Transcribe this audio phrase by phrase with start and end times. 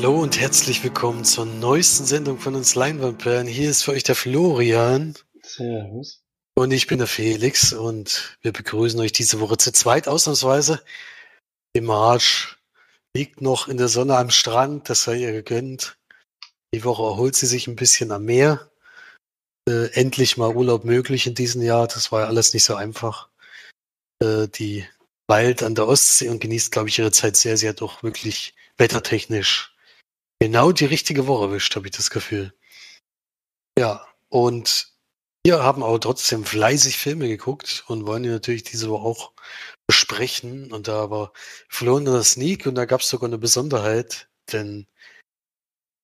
[0.00, 3.48] Hallo und herzlich willkommen zur neuesten Sendung von uns Leinwandperlen.
[3.48, 5.16] Hier ist für euch der Florian.
[5.42, 6.22] Servus.
[6.54, 10.80] Und ich bin der Felix und wir begrüßen euch diese Woche zu zweit ausnahmsweise.
[11.72, 12.58] Im Marsch
[13.12, 15.98] liegt noch in der Sonne am Strand, das sei ihr gegönnt.
[16.72, 18.70] Die Woche erholt sie sich ein bisschen am Meer.
[19.68, 21.88] Äh, endlich mal Urlaub möglich in diesem Jahr.
[21.88, 23.30] Das war ja alles nicht so einfach.
[24.22, 24.86] Äh, die
[25.26, 29.74] Wald an der Ostsee und genießt, glaube ich, ihre Zeit sehr, sehr doch wirklich wettertechnisch
[30.40, 32.54] genau die richtige Woche erwischt, habe ich das Gefühl.
[33.78, 34.92] Ja, und
[35.44, 39.32] wir haben aber trotzdem fleißig Filme geguckt und wollen die natürlich diese Woche auch
[39.86, 40.72] besprechen.
[40.72, 41.32] Und da war
[41.68, 44.86] verloren in der Sneak und da gab es sogar eine Besonderheit, denn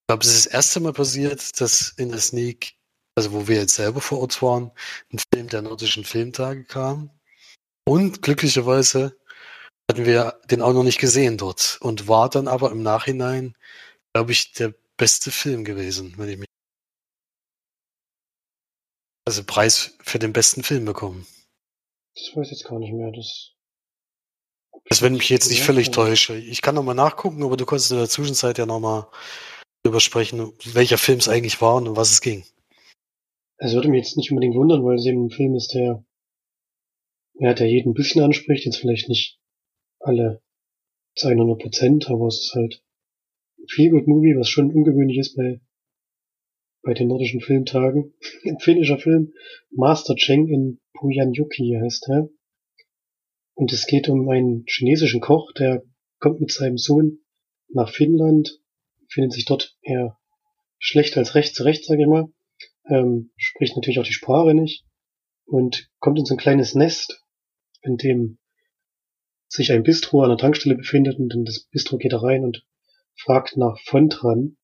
[0.05, 2.77] ich glaube, es ist das erste Mal passiert, dass in der Sneak,
[3.17, 4.71] also wo wir jetzt selber vor Ort waren,
[5.13, 7.11] ein Film der nordischen Filmtage kam.
[7.87, 9.17] Und glücklicherweise
[9.91, 13.57] hatten wir den auch noch nicht gesehen dort und war dann aber im Nachhinein,
[14.15, 16.49] glaube ich, der beste Film gewesen, wenn ich mich.
[19.27, 21.27] Also Preis für den besten Film bekommen.
[22.15, 23.11] Das weiß ich jetzt gar nicht mehr.
[23.11, 23.53] Das,
[24.85, 26.37] das wenn mich jetzt nicht völlig täusche.
[26.37, 29.09] Ich kann nochmal nachgucken, aber du konntest in der Zwischenzeit ja nochmal
[29.83, 32.45] drüber sprechen, welcher Film es eigentlich war und um was es ging.
[33.57, 36.05] Es würde mich jetzt nicht unbedingt wundern, weil es eben ein Film ist, der,
[37.35, 39.41] ja, der jeden ein bisschen anspricht, jetzt vielleicht nicht
[40.01, 40.43] alle
[41.17, 42.84] zu 100 Prozent, aber es ist halt
[43.65, 45.61] ein Feelgood-Movie, was schon ungewöhnlich ist bei,
[46.83, 48.15] bei den nordischen Filmtagen.
[48.45, 49.33] Ein finnischer Film,
[49.71, 52.29] Master Cheng in Puyanyuki heißt er.
[53.55, 55.85] Und es geht um einen chinesischen Koch, der
[56.19, 57.21] kommt mit seinem Sohn
[57.69, 58.61] nach Finnland,
[59.09, 60.19] findet sich dort eher
[60.79, 62.33] schlecht als recht zurecht, sage ich mal,
[62.89, 64.85] ähm, spricht natürlich auch die Sprache nicht
[65.47, 67.23] und kommt in so ein kleines Nest,
[67.83, 68.39] in dem
[69.47, 72.67] sich ein Bistro an der Tankstelle befindet und in das Bistro geht er rein und
[73.17, 74.57] fragt nach Fontran,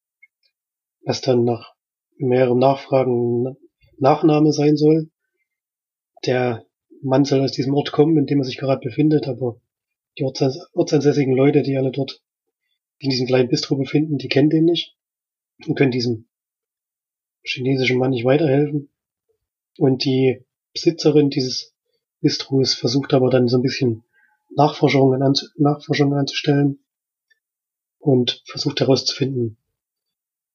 [1.05, 1.75] was dann nach
[2.19, 3.57] mehreren Nachfragen
[3.99, 5.11] Nachname sein soll.
[6.27, 6.67] Der
[7.03, 9.61] Mann soll aus diesem Ort kommen, in dem er sich gerade befindet, aber
[10.19, 12.23] die ortsansässigen Leute, die alle dort
[12.99, 14.97] in diesem kleinen Bistro befinden, die kennen den nicht
[15.67, 16.29] und können diesem
[17.43, 18.91] chinesischen Mann nicht weiterhelfen.
[19.79, 20.45] Und die
[20.75, 21.75] Besitzerin dieses
[22.21, 24.05] Bistros versucht aber dann so ein bisschen
[24.55, 26.81] Nachforschungen, an, Nachforschungen anzustellen
[28.01, 29.57] und versucht herauszufinden,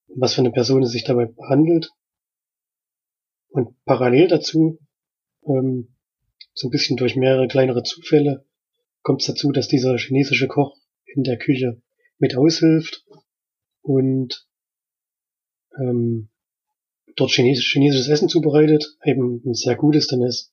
[0.08, 1.92] was für eine Person es sich dabei handelt.
[3.50, 4.80] Und parallel dazu,
[5.46, 5.96] ähm,
[6.54, 8.46] so ein bisschen durch mehrere kleinere Zufälle,
[9.04, 10.76] kommt es dazu, dass dieser chinesische Koch
[11.06, 11.82] in der Küche
[12.18, 13.06] mit aushilft
[13.82, 14.48] und
[15.78, 16.30] ähm,
[17.16, 20.52] dort chinesisch, chinesisches Essen zubereitet, eben ein sehr gutes, denn er ist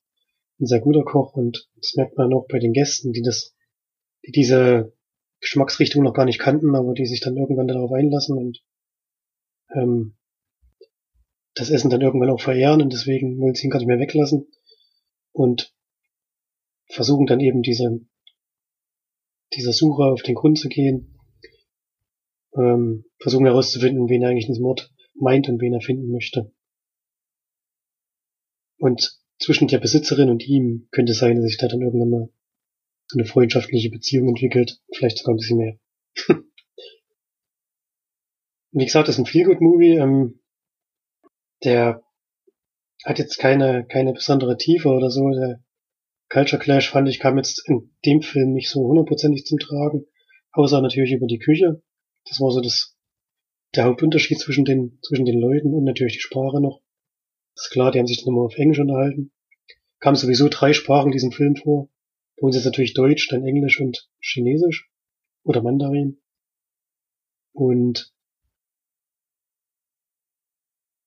[0.61, 3.55] ein sehr guter Koch und das merkt man auch bei den Gästen, die das,
[4.27, 4.93] die diese
[5.43, 8.63] Geschmacksrichtung noch gar nicht kannten, aber die sich dann irgendwann darauf einlassen und
[9.75, 10.17] ähm,
[11.55, 14.47] das Essen dann irgendwann auch verehren und deswegen wollen sie ihn gar nicht mehr weglassen
[15.33, 15.75] und
[16.87, 18.01] versuchen dann eben diese
[19.55, 21.19] dieser Suche auf den Grund zu gehen,
[22.57, 26.53] ähm, versuchen herauszufinden, wen er eigentlich in diesem Mord meint und wen er finden möchte.
[28.79, 32.29] Und zwischen der Besitzerin und ihm könnte sein, dass sich da dann irgendwann mal
[33.13, 34.81] so eine freundschaftliche Beziehung entwickelt.
[34.95, 35.77] Vielleicht sogar ein bisschen mehr.
[38.73, 39.97] Wie gesagt, das ist ein Feelgood-Movie.
[39.97, 40.41] Ähm,
[41.63, 42.03] der
[43.05, 45.29] hat jetzt keine, keine besondere Tiefe oder so.
[45.29, 45.63] Der
[46.31, 50.07] Culture Clash fand ich kam jetzt in dem Film nicht so hundertprozentig zum Tragen.
[50.53, 51.83] Außer natürlich über die Küche.
[52.25, 52.97] Das war so das,
[53.75, 56.81] der Hauptunterschied zwischen den, zwischen den Leuten und natürlich die Sprache noch.
[57.55, 59.33] Ist klar, die haben sich dann immer auf Englisch unterhalten.
[60.01, 61.92] Kam sowieso drei Sprachen in diesem Film vor.
[62.43, 64.91] Bei uns ist natürlich Deutsch, dann Englisch und Chinesisch.
[65.45, 66.21] Oder Mandarin.
[67.53, 68.13] Und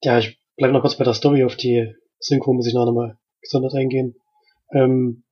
[0.01, 1.43] ja, ich bleibe noch kurz bei der Story.
[1.43, 4.15] Auf die Synchro muss ich noch einmal gesondert eingehen.
[4.71, 5.25] Ähm,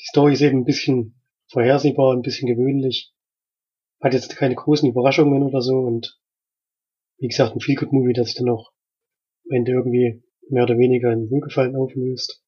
[0.00, 3.14] die Story ist eben ein bisschen vorhersehbar, ein bisschen gewöhnlich.
[4.00, 6.20] Hat jetzt keine großen Überraschungen oder so und
[7.18, 8.72] wie gesagt, ein Feel-Good-Movie, das sich dann auch
[9.48, 12.42] am Ende irgendwie mehr oder weniger in Wohlgefallen auflöst.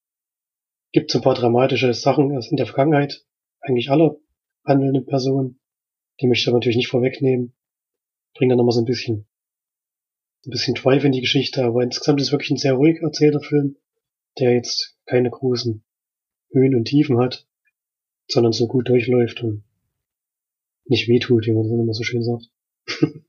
[0.92, 3.24] Gibt so ein paar dramatische Sachen in der Vergangenheit,
[3.60, 4.16] eigentlich aller
[4.64, 5.60] handelnden Personen.
[6.20, 7.54] Die möchte ich natürlich nicht vorwegnehmen.
[8.34, 9.28] Bringt dann nochmal so ein bisschen,
[10.46, 13.40] ein bisschen Drive in die Geschichte, aber insgesamt ist es wirklich ein sehr ruhig erzählter
[13.40, 13.76] Film,
[14.38, 15.84] der jetzt keine großen
[16.52, 17.46] Höhen und Tiefen hat,
[18.26, 19.64] sondern so gut durchläuft und
[20.84, 22.50] nicht wehtut, wie man das immer so schön sagt.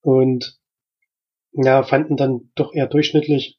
[0.00, 0.60] und
[1.52, 3.58] ja, fanden dann doch eher durchschnittlich.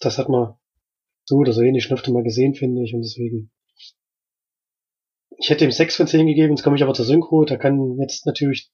[0.00, 0.56] Das hat man
[1.26, 3.50] so oder so ähnlich schon öfter mal gesehen, finde ich, und deswegen
[5.38, 7.98] Ich hätte ihm 6 von 10 gegeben, jetzt komme ich aber zur Synchro, da kann
[8.00, 8.70] jetzt natürlich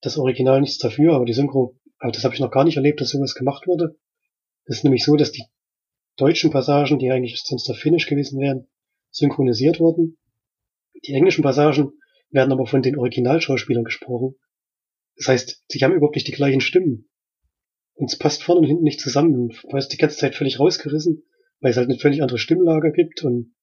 [0.00, 3.00] das Original nichts dafür, aber die Synchro, aber das habe ich noch gar nicht erlebt,
[3.00, 3.98] dass sowas gemacht wurde.
[4.64, 5.44] Es ist nämlich so, dass die
[6.16, 8.68] deutschen Passagen, die eigentlich sonst auf Finnisch gewesen wären,
[9.10, 10.18] synchronisiert wurden.
[11.06, 11.92] Die englischen Passagen
[12.30, 14.36] werden aber von den Originalschauspielern gesprochen.
[15.16, 17.08] Das heißt, sie haben überhaupt nicht die gleichen Stimmen.
[17.94, 19.48] Und es passt vorne und hinten nicht zusammen.
[19.48, 21.22] Du ist die ganze Zeit völlig rausgerissen,
[21.60, 23.54] weil es halt eine völlig andere Stimmlage gibt und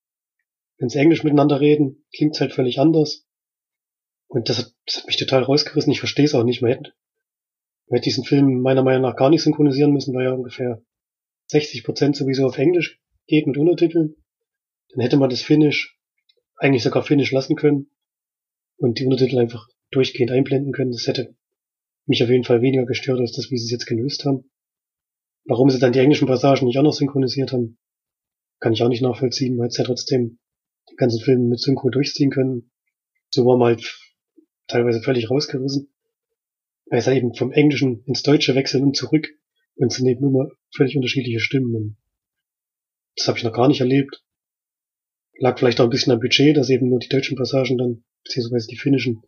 [0.78, 3.26] wenn sie Englisch miteinander reden, klingt es halt völlig anders.
[4.28, 5.92] Und das hat, das hat mich total rausgerissen.
[5.92, 6.62] Ich verstehe es auch nicht.
[6.62, 6.94] Man hätte,
[7.88, 10.84] man hätte diesen Film meiner Meinung nach gar nicht synchronisieren müssen, weil er ungefähr
[11.48, 14.16] 60 Prozent sowieso auf Englisch geht mit Untertiteln.
[14.90, 15.98] Dann hätte man das Finnisch
[16.58, 17.90] eigentlich sogar Finnisch lassen können
[18.78, 20.92] und die Untertitel einfach durchgehend einblenden können.
[20.92, 21.36] Das hätte
[22.06, 24.50] mich auf jeden Fall weniger gestört als das, wie sie es jetzt gelöst haben.
[25.46, 27.78] Warum sie dann die englischen Passagen nicht auch noch synchronisiert haben,
[28.60, 29.56] kann ich auch nicht nachvollziehen.
[29.56, 30.40] Man hätte es ja trotzdem
[30.90, 32.72] den ganzen Film mit Synchro durchziehen können.
[33.30, 34.00] So war man halt
[34.68, 35.94] teilweise völlig rausgerissen.
[36.86, 39.28] Weil es halt eben vom Englischen ins Deutsche wechseln und zurück
[39.76, 41.98] und sind eben immer völlig unterschiedliche Stimmen.
[43.16, 44.24] Das habe ich noch gar nicht erlebt.
[45.40, 48.68] Lag vielleicht auch ein bisschen am Budget, dass eben nur die deutschen Passagen dann, beziehungsweise
[48.68, 49.22] die finnischen,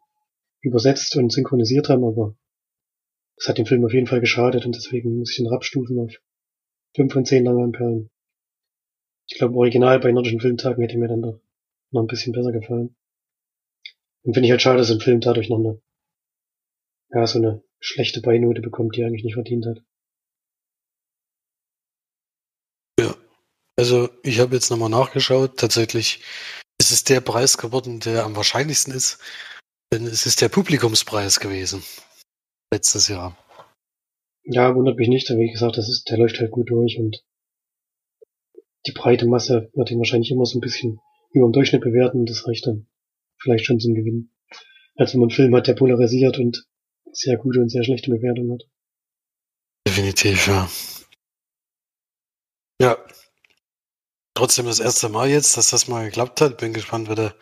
[0.62, 2.36] übersetzt und synchronisiert haben, aber
[3.38, 6.14] das hat dem Film auf jeden Fall geschadet und deswegen muss ich ihn abstufen auf
[6.96, 8.10] 5 von 10 Langlandperlen.
[9.30, 11.40] Ich glaube, original bei nordischen Filmtagen hätte mir dann doch
[11.92, 12.96] noch ein bisschen besser gefallen.
[14.24, 15.82] Und finde ich halt schade, dass ein Film dadurch noch eine,
[17.12, 19.84] ja, so eine schlechte Beinote bekommt, die er eigentlich nicht verdient hat.
[23.00, 23.16] Ja,
[23.78, 25.58] also ich habe jetzt nochmal nachgeschaut.
[25.58, 26.24] Tatsächlich
[26.80, 29.20] ist es der Preis geworden, der am wahrscheinlichsten ist.
[29.92, 31.84] Denn es ist der Publikumspreis gewesen.
[32.72, 33.38] Letztes Jahr.
[34.44, 37.24] Ja, wundert mich nicht, aber wie gesagt, das ist, der läuft halt gut durch und
[38.88, 41.00] die breite Masse wird ihn wahrscheinlich immer so ein bisschen
[41.32, 42.26] über dem Durchschnitt bewerten.
[42.26, 42.88] Das reicht dann
[43.38, 44.32] vielleicht schon zum Gewinn.
[44.96, 46.66] Als wenn man einen Film hat, der polarisiert und
[47.12, 48.64] sehr gute und sehr schlechte Bewertungen hat.
[49.88, 50.70] Definitiv, ja.
[52.82, 52.98] Ja.
[54.34, 56.58] Trotzdem das erste Mal jetzt, dass das mal geklappt hat.
[56.58, 57.36] Bin gespannt, wer der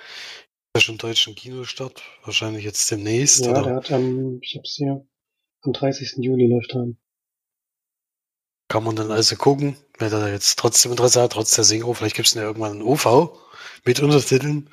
[0.79, 2.01] schon deutschen Kinostart.
[2.23, 3.45] Wahrscheinlich jetzt demnächst.
[3.45, 3.63] Ja, oder?
[3.63, 5.05] der hat am, ich hab's hier,
[5.61, 6.17] am 30.
[6.17, 6.97] Juli läuft er an.
[8.69, 11.93] Kann man dann also gucken, wer da jetzt trotzdem Interesse hat, trotz der Synchro.
[11.93, 13.31] Vielleicht gibt es ja irgendwann einen OV
[13.85, 14.69] mit Untertiteln.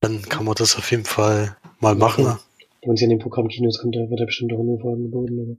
[0.00, 2.24] Dann kann man das auf jeden Fall mal machen.
[2.24, 2.40] Ja.
[2.82, 5.40] Wenn sie in den Programmkinos kommt, da wird er bestimmt auch ein OV angeboten.
[5.40, 5.56] Aber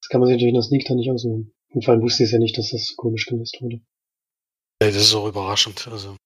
[0.00, 1.52] das kann man sich natürlich in der Sneak dann nicht aussuchen.
[1.72, 3.80] Und vor allem wusste ich es ja nicht, dass das so komisch gelöst wurde.
[4.82, 5.86] Ja, das ist auch überraschend.
[5.88, 6.16] Also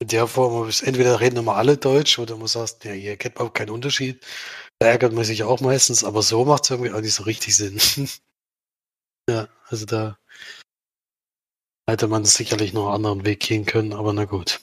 [0.00, 3.52] in der Form, entweder reden immer alle Deutsch oder man sagt, ja, hier kennt man
[3.52, 4.24] keinen Unterschied.
[4.78, 7.56] Da ärgert man sich auch meistens, aber so macht es irgendwie auch nicht so richtig
[7.56, 7.80] Sinn.
[9.28, 10.18] ja, also da
[11.88, 14.60] hätte man sicherlich noch einen anderen Weg gehen können, aber na gut.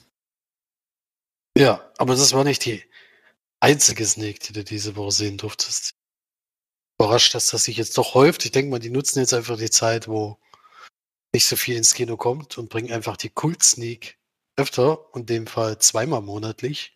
[1.58, 2.84] Ja, aber das war nicht die
[3.60, 5.92] einzige Snake, die du diese Woche sehen durftest.
[7.00, 8.46] Überrascht, dass das sich jetzt doch häuft.
[8.46, 10.38] Ich denke mal, die nutzen jetzt einfach die Zeit, wo
[11.34, 14.18] nicht so viel ins Kino kommt und bringen einfach die Kult-Sneak
[14.58, 16.94] öfter, in dem Fall zweimal monatlich.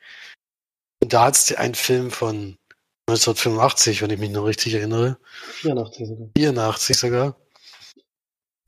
[1.02, 2.58] Und da hat es einen Film von
[3.08, 5.20] 1985, wenn ich mich noch richtig erinnere.
[5.62, 6.30] 84 sogar.
[6.38, 7.45] 84 sogar.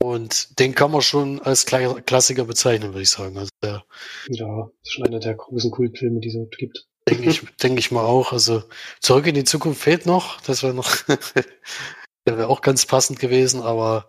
[0.00, 3.36] Und den kann man schon als Klassiker bezeichnen, würde ich sagen.
[3.36, 3.84] Also der,
[4.28, 6.86] ja, ist schon einer der großen Kultfilme, die es gibt.
[7.08, 8.32] Denke ich, denke ich mal auch.
[8.32, 8.62] Also
[9.00, 10.40] Zurück in die Zukunft fehlt noch.
[10.42, 10.90] Das wäre noch,
[12.26, 14.08] der wäre auch ganz passend gewesen, aber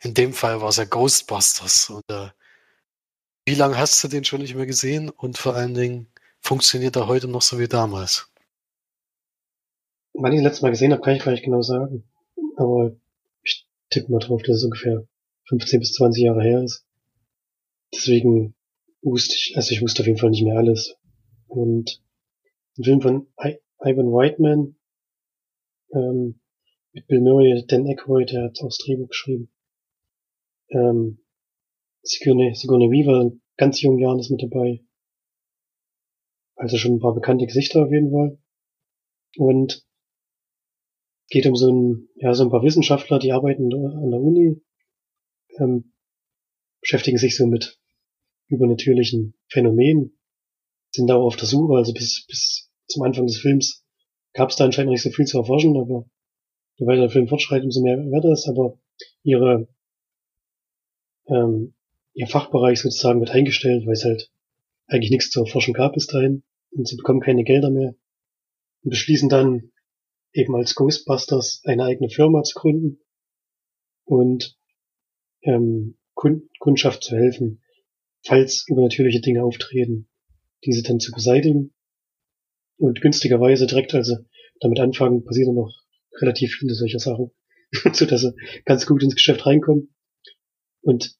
[0.00, 1.90] in dem Fall war es ja Ghostbusters.
[1.90, 2.28] Und äh,
[3.46, 5.08] wie lange hast du den schon nicht mehr gesehen?
[5.08, 8.28] Und vor allen Dingen, funktioniert er heute noch so wie damals?
[10.14, 12.04] Wann ich das letzte Mal gesehen habe, kann ich gar nicht genau sagen.
[12.56, 12.92] Aber
[13.42, 15.06] ich tippe mal drauf, dass es ungefähr
[15.50, 16.86] 15 bis 20 Jahre her ist.
[17.92, 18.54] Deswegen
[19.02, 20.96] wusste ich, also ich wusste auf jeden Fall nicht mehr alles.
[21.48, 22.02] Und
[22.78, 24.76] ein Film von I Ivan Whiteman
[25.92, 26.40] ähm,
[26.92, 29.50] mit Bill Murray, Dan Aykroyd, der hat auch das Drehbuch geschrieben.
[30.68, 31.18] Ähm,
[32.02, 34.84] Sigourney, Sigourney Weaver in ganz jungen Jahren ist mit dabei.
[36.54, 38.38] Also schon ein paar bekannte Gesichter auf jeden Fall.
[39.36, 39.84] Und
[41.28, 44.62] geht um so ein, ja, so ein paar Wissenschaftler, die arbeiten an der Uni,
[45.60, 45.92] ähm,
[46.80, 47.78] beschäftigen sich so mit
[48.48, 50.18] übernatürlichen Phänomenen,
[50.92, 53.84] sind da auch auf der Suche, also bis, bis zum Anfang des Films
[54.32, 56.06] gab es da anscheinend nicht so viel zu erforschen, aber
[56.76, 58.78] je weiter der Film fortschreitet, umso mehr wird es, aber
[59.22, 59.68] ihre,
[61.26, 61.74] ähm,
[62.14, 64.30] ihr Fachbereich sozusagen wird eingestellt, weil es halt
[64.86, 66.42] eigentlich nichts zu erforschen gab bis dahin.
[66.72, 67.94] Und sie bekommen keine Gelder mehr
[68.82, 69.72] und beschließen dann
[70.32, 73.00] eben als Ghostbusters eine eigene Firma zu gründen.
[74.04, 74.56] Und
[75.42, 75.98] ähm,
[76.58, 77.62] Kundschaft zu helfen,
[78.24, 80.06] falls übernatürliche Dinge auftreten.
[80.64, 81.72] diese dann zu beseitigen.
[82.76, 84.18] Und günstigerweise direkt also
[84.60, 85.72] damit anfangen, passieren noch
[86.20, 87.30] relativ viele solcher Sachen,
[87.94, 88.34] so dass sie
[88.66, 89.94] ganz gut ins Geschäft reinkommen.
[90.82, 91.16] Und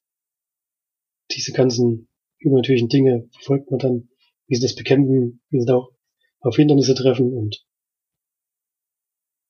[1.31, 4.09] diese ganzen übernatürlichen Dinge verfolgt man dann,
[4.47, 5.91] wie sie das bekämpfen, wie sie da auch
[6.41, 7.65] auf Hindernisse treffen und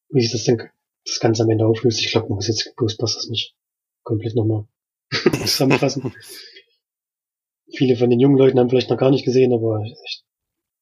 [0.10, 0.70] wie sich das dann
[1.06, 2.00] das Ganze am Ende auflöst.
[2.00, 3.56] Ich glaube, man muss jetzt Ghostbusters nicht
[4.12, 4.68] komplett nochmal
[5.46, 6.14] zusammenfassen.
[7.74, 10.26] Viele von den jungen Leuten haben vielleicht noch gar nicht gesehen, aber ich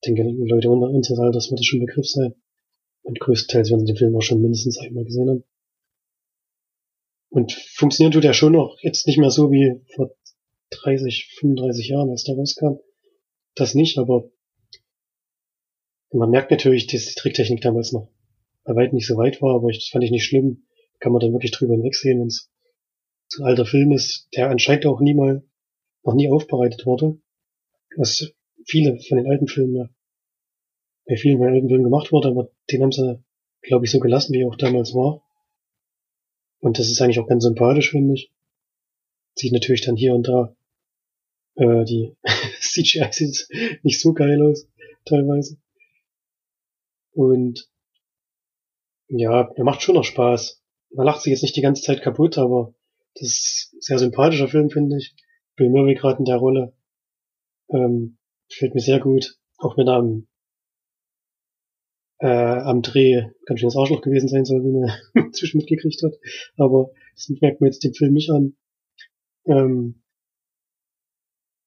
[0.03, 2.33] denke, Leute unseres Alters wird das schon Begriff sein.
[3.03, 5.43] Und größtenteils werden sie den Film auch schon mindestens einmal gesehen haben.
[7.29, 10.09] Und funktionieren tut er schon noch jetzt nicht mehr so wie vor
[10.71, 12.79] 30, 35 Jahren, als der rauskam.
[13.53, 14.31] Das nicht, aber
[16.11, 18.09] man merkt natürlich, dass die Tricktechnik damals noch
[18.63, 20.65] bei weitem nicht so weit war, aber ich, das fand ich nicht schlimm.
[20.99, 22.51] Kann man dann wirklich drüber hinwegsehen, wenn es
[23.29, 25.43] so ein alter Film ist, der anscheinend auch nie mal,
[26.03, 27.19] noch nie aufbereitet wurde.
[27.95, 28.33] Was
[28.65, 29.89] viele von den alten Filmen ja
[31.09, 33.23] bei vielen von den alten Filmen gemacht wurde, aber den haben sie,
[33.61, 35.23] glaube ich, so gelassen, wie er auch damals war.
[36.59, 38.31] Und das ist eigentlich auch ganz sympathisch, finde ich.
[39.35, 40.55] Sieht natürlich dann hier und da
[41.55, 42.15] äh, die
[42.61, 43.47] CGI sieht
[43.83, 44.67] nicht so geil aus,
[45.05, 45.57] teilweise.
[47.11, 47.67] Und
[49.07, 50.61] ja, der macht schon noch Spaß.
[50.91, 52.75] Man lacht sich jetzt nicht die ganze Zeit kaputt, aber
[53.19, 55.15] das ist ein sehr sympathischer Film, finde ich.
[55.55, 56.73] Bill Murray gerade in der Rolle.
[57.69, 58.17] Ähm,
[58.49, 59.37] gefällt mir sehr gut.
[59.57, 60.27] Auch wenn er am,
[62.19, 64.91] äh, am Dreh ganz schön das Arschloch gewesen sein soll, wie man
[65.27, 66.13] inzwischen mitgekriegt hat.
[66.57, 68.55] Aber das merkt man jetzt den Film nicht an.
[69.45, 70.01] Ähm,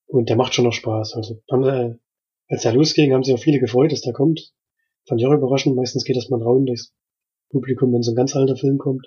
[0.07, 1.15] und der macht schon noch Spaß.
[1.15, 2.01] Also, haben sie,
[2.49, 4.53] als er losging, haben sich auch viele gefreut, dass der kommt.
[5.07, 5.77] Fand ich auch überraschend.
[5.77, 6.95] Meistens geht das mal rauen durchs
[7.51, 9.07] Publikum, wenn so ein ganz alter Film kommt.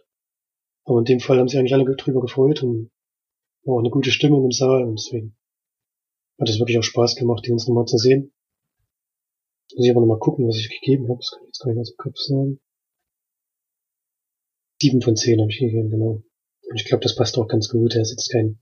[0.86, 2.92] Aber in dem Fall haben sich eigentlich alle drüber gefreut und
[3.64, 5.36] war auch eine gute Stimmung im Saal und deswegen
[6.40, 8.32] hat es wirklich auch Spaß gemacht, den uns nochmal zu sehen.
[9.68, 11.18] Jetzt muss ich aber nochmal gucken, was ich gegeben habe.
[11.18, 12.60] Das kann ich jetzt gar nicht aus dem Kopf sagen.
[14.82, 16.24] Sieben von zehn habe ich gegeben, genau.
[16.70, 17.96] Und ich glaube, das passt auch ganz gut.
[17.96, 18.60] Er ist jetzt kein,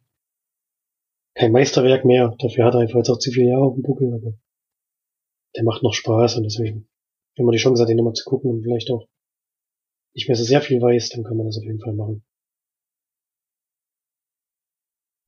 [1.34, 2.36] kein Meisterwerk mehr.
[2.40, 4.34] Dafür hat er einfach jetzt auch zu viele Jahre auf dem Buckel, aber
[5.56, 6.88] der macht noch Spaß und deswegen,
[7.36, 9.08] wenn man die Chance hat, den nochmal zu gucken und vielleicht auch
[10.16, 12.24] nicht mehr so sehr viel weiß, dann kann man das auf jeden Fall machen.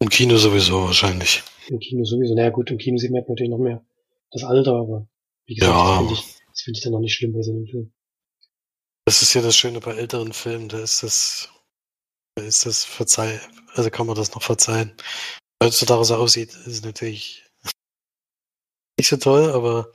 [0.01, 1.43] Im Kino sowieso wahrscheinlich.
[1.67, 2.35] Im Kino sowieso.
[2.35, 3.83] Naja gut, im Kino sieht man natürlich noch mehr
[4.31, 5.07] das Alter, aber
[5.45, 5.85] wie gesagt, Ja.
[5.85, 7.93] das finde ich, das finde ich dann noch nicht schlimm bei so einem Film.
[9.07, 11.49] Das ist ja das Schöne bei älteren Filmen, da ist das,
[12.35, 13.39] da ist das verzeih,
[13.73, 14.95] also kann man das noch verzeihen.
[15.63, 17.45] Heutzutage so aussieht, ist natürlich
[18.99, 19.91] nicht so toll, aber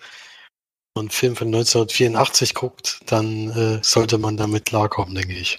[1.00, 5.58] man einen Film von 1984 guckt, dann äh, sollte man damit klarkommen, denke ich.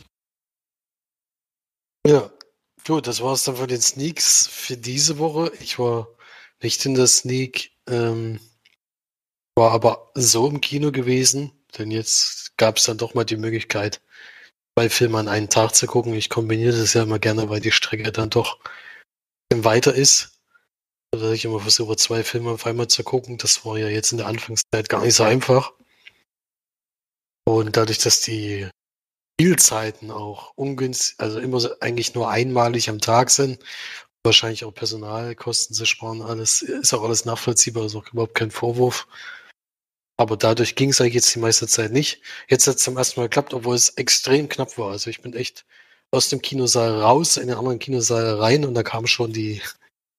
[2.07, 2.31] Ja,
[2.85, 5.51] gut, das war's dann von den Sneaks für diese Woche.
[5.59, 6.07] Ich war
[6.61, 8.39] nicht in der Sneak, ähm,
[9.55, 14.01] war aber so im Kino gewesen, denn jetzt gab es dann doch mal die Möglichkeit,
[14.77, 16.13] zwei Filme an einen Tag zu gucken.
[16.13, 18.69] Ich kombiniere das ja immer gerne, weil die Strecke dann doch ein
[19.49, 20.30] bisschen weiter ist.
[21.11, 23.37] Dass ich immer versuche, zwei Filme auf einmal zu gucken.
[23.37, 25.73] Das war ja jetzt in der Anfangszeit gar nicht so einfach.
[27.45, 28.69] Und dadurch, dass die
[29.39, 33.61] Spielzeiten auch ungünstig, also immer eigentlich nur einmalig am Tag sind,
[34.23, 39.07] wahrscheinlich auch Personalkosten zu sparen, alles ist auch alles nachvollziehbar, ist auch überhaupt kein Vorwurf.
[40.17, 42.21] Aber dadurch ging es eigentlich jetzt die meiste Zeit nicht.
[42.47, 44.91] Jetzt hat es zum ersten Mal geklappt, obwohl es extrem knapp war.
[44.91, 45.65] Also ich bin echt
[46.11, 49.61] aus dem Kinosaal raus, in den anderen Kinosaal rein und da kamen schon die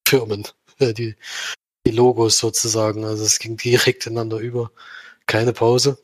[0.09, 0.49] Firmen,
[0.79, 1.17] äh, die,
[1.87, 3.05] die Logos sozusagen.
[3.05, 4.71] Also es ging direkt ineinander über.
[5.27, 5.99] Keine Pause.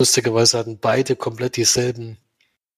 [0.00, 2.18] Lustigerweise hatten beide komplett dieselben,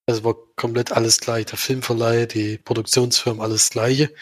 [0.07, 1.47] also war komplett alles gleich.
[1.47, 4.13] Der Filmverleih, die Produktionsfirmen, alles gleiche.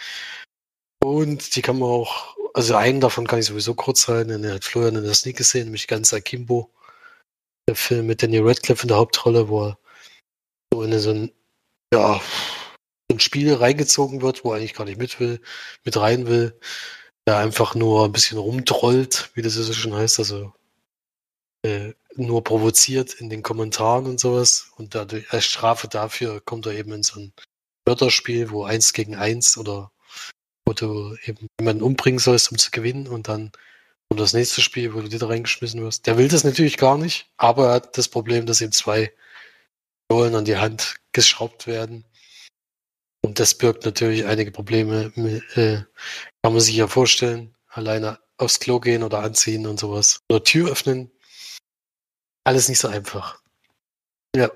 [1.02, 4.64] Und die kann man auch, also einen davon kann ich sowieso kurz halten, den hat
[4.64, 6.70] Florian in der Sneak gesehen, nämlich ganz Akimbo.
[7.68, 9.78] Der Film mit Danny Radcliffe in der Hauptrolle, wo er
[10.72, 11.32] so in so ein,
[11.92, 12.20] ja,
[13.12, 15.40] ein Spiel reingezogen wird, wo er eigentlich gar nicht mit will,
[15.84, 16.58] mit rein will.
[17.26, 20.52] Der einfach nur ein bisschen rumtrollt, wie das so schon heißt, also
[21.64, 24.72] äh, nur provoziert in den Kommentaren und sowas.
[24.76, 27.32] Und dadurch, als Strafe dafür kommt er eben in so ein
[27.86, 29.92] Wörterspiel, wo eins gegen eins oder
[30.66, 33.52] wo du eben jemanden umbringen sollst, um zu gewinnen und dann
[34.08, 36.06] kommt das nächste Spiel, wo du wieder reingeschmissen wirst.
[36.06, 39.12] Der will das natürlich gar nicht, aber er hat das Problem, dass ihm zwei
[40.12, 42.04] Pistolen an die Hand geschraubt werden.
[43.24, 45.12] Und das birgt natürlich einige Probleme,
[45.54, 45.84] äh,
[46.42, 47.54] kann man sich ja vorstellen.
[47.68, 50.20] Alleine aufs Klo gehen oder anziehen und sowas.
[50.28, 51.10] Oder Tür öffnen.
[52.44, 53.40] Alles nicht so einfach.
[54.34, 54.50] Ja.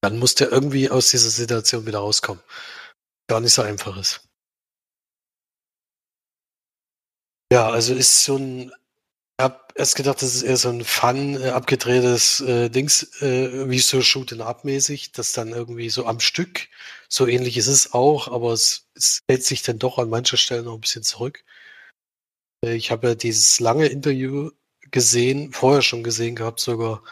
[0.00, 2.42] Dann muss der irgendwie aus dieser Situation wieder rauskommen.
[3.26, 4.20] Gar nicht so einfach ist.
[7.52, 8.72] Ja, also ist so ein
[9.74, 13.98] erst gedacht, das ist eher so ein fun, äh, abgedrehtes äh, Dings, äh, wie so
[13.98, 16.68] Shoot'em Up mäßig, das dann irgendwie so am Stück,
[17.08, 20.62] so ähnlich ist es auch, aber es, es hält sich dann doch an mancher Stelle
[20.62, 21.44] noch ein bisschen zurück.
[22.64, 24.50] Äh, ich habe ja dieses lange Interview
[24.90, 27.02] gesehen, vorher schon gesehen gehabt, sogar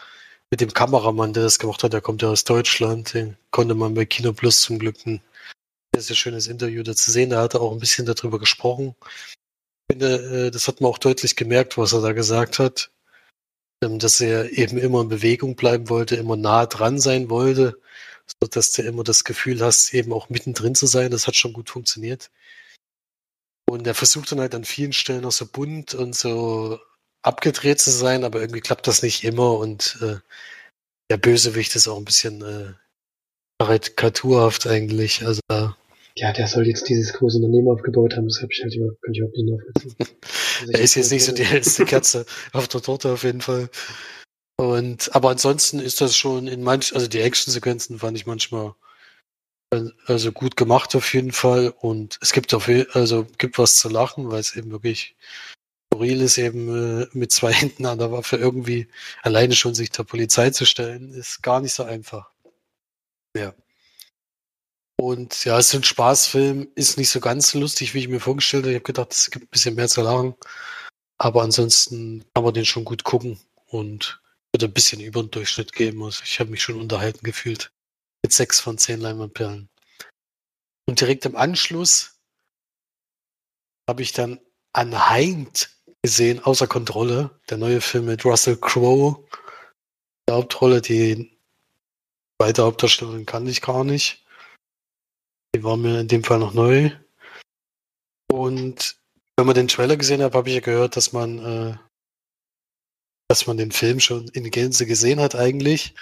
[0.51, 3.93] mit dem Kameramann, der das gemacht hat, der kommt ja aus Deutschland, den konnte man
[3.95, 5.21] bei Kino Plus zum Glück ein
[5.95, 8.95] sehr, sehr schönes Interview dazu sehen, da hat er auch ein bisschen darüber gesprochen
[9.91, 12.91] finde, äh, das hat man auch deutlich gemerkt, was er da gesagt hat,
[13.83, 17.79] ähm, dass er eben immer in Bewegung bleiben wollte, immer nah dran sein wollte,
[18.27, 21.11] so dass du immer das Gefühl hast, eben auch mittendrin zu sein.
[21.11, 22.31] Das hat schon gut funktioniert.
[23.69, 26.79] Und er versucht dann halt an vielen Stellen auch so bunt und so
[27.23, 30.17] abgedreht zu sein, aber irgendwie klappt das nicht immer und äh,
[31.09, 32.73] der Bösewicht ist auch ein bisschen äh,
[33.59, 35.25] karikaturhaft eigentlich.
[35.25, 35.41] Also
[36.15, 39.13] ja, der soll jetzt dieses große Unternehmen aufgebaut haben, das habe ich halt überhaupt, kann
[39.13, 39.95] ich überhaupt nicht nachvollziehen.
[40.61, 43.69] Also er ist jetzt nicht so die hellste Kerze auf der Torte auf jeden Fall.
[44.55, 48.75] Und, aber ansonsten ist das schon in manch, also die Action-Sequenzen fand ich manchmal
[50.05, 54.29] also gut gemacht auf jeden Fall und es gibt auf also gibt was zu lachen,
[54.29, 55.15] weil es eben wirklich
[55.93, 58.87] skurril ist, eben äh, mit zwei Händen an der Waffe irgendwie
[59.21, 62.31] alleine schon sich der Polizei zu stellen, ist gar nicht so einfach.
[63.35, 63.53] Ja.
[65.03, 68.63] Und ja, es ist ein Spaßfilm, ist nicht so ganz lustig, wie ich mir vorgestellt
[68.63, 68.71] habe.
[68.71, 70.33] Ich habe gedacht, es gibt ein bisschen mehr zu lachen.
[71.17, 74.21] Aber ansonsten kann man den schon gut gucken und
[74.53, 76.01] wird ein bisschen über den Durchschnitt geben.
[76.05, 77.73] Also ich habe mich schon unterhalten gefühlt.
[78.23, 79.67] Mit sechs von zehn Leinwandperlen.
[80.87, 82.17] Und direkt im Anschluss
[83.89, 84.39] habe ich dann
[84.71, 85.69] Unheimed
[86.01, 87.41] gesehen, außer Kontrolle.
[87.49, 89.27] Der neue Film mit Russell Crowe.
[90.29, 91.37] Der Hauptrolle, die
[92.41, 94.22] zweite Hauptdarstellerin kann ich gar nicht.
[95.55, 96.91] Die war mir in dem Fall noch neu.
[98.31, 98.97] Und
[99.37, 101.77] wenn man den Trailer gesehen hat, habe ich ja gehört, dass man, äh,
[103.27, 105.93] dass man den Film schon in Gänze gesehen hat eigentlich.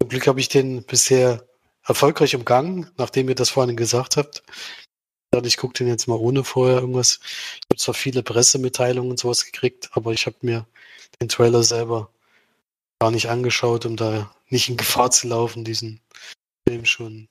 [0.00, 1.46] Zum Glück habe ich den bisher
[1.84, 4.42] erfolgreich umgangen, nachdem ihr das vorhin gesagt habt.
[5.44, 7.20] Ich gucke den jetzt mal ohne vorher irgendwas.
[7.22, 10.66] Ich habe zwar viele Pressemitteilungen und sowas gekriegt, aber ich habe mir
[11.20, 12.10] den Trailer selber
[13.00, 16.00] gar nicht angeschaut, um da nicht in Gefahr zu laufen, diesen
[16.68, 17.28] Film schon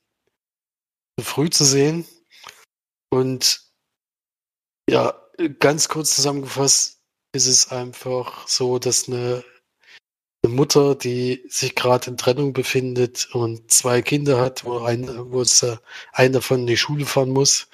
[1.19, 2.06] früh zu sehen.
[3.10, 3.62] Und
[4.89, 5.13] ja,
[5.60, 7.00] ganz kurz zusammengefasst
[7.34, 9.43] ist es einfach so, dass eine,
[10.43, 15.41] eine Mutter, die sich gerade in Trennung befindet und zwei Kinder hat, wo, ein, wo
[15.41, 15.78] es, äh,
[16.12, 17.67] einer davon in die Schule fahren muss,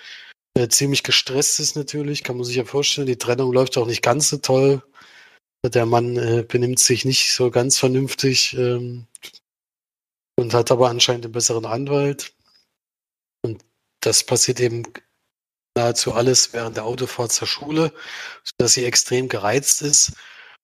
[0.56, 3.08] äh, ziemlich gestresst ist natürlich, kann man sich ja vorstellen.
[3.08, 4.84] Die Trennung läuft auch nicht ganz so toll.
[5.66, 9.08] Der Mann äh, benimmt sich nicht so ganz vernünftig ähm,
[10.36, 12.34] und hat aber anscheinend einen besseren Anwalt.
[14.02, 14.84] Das passiert eben
[15.76, 17.94] nahezu alles während der Autofahrt zur Schule,
[18.44, 20.14] sodass sie extrem gereizt ist.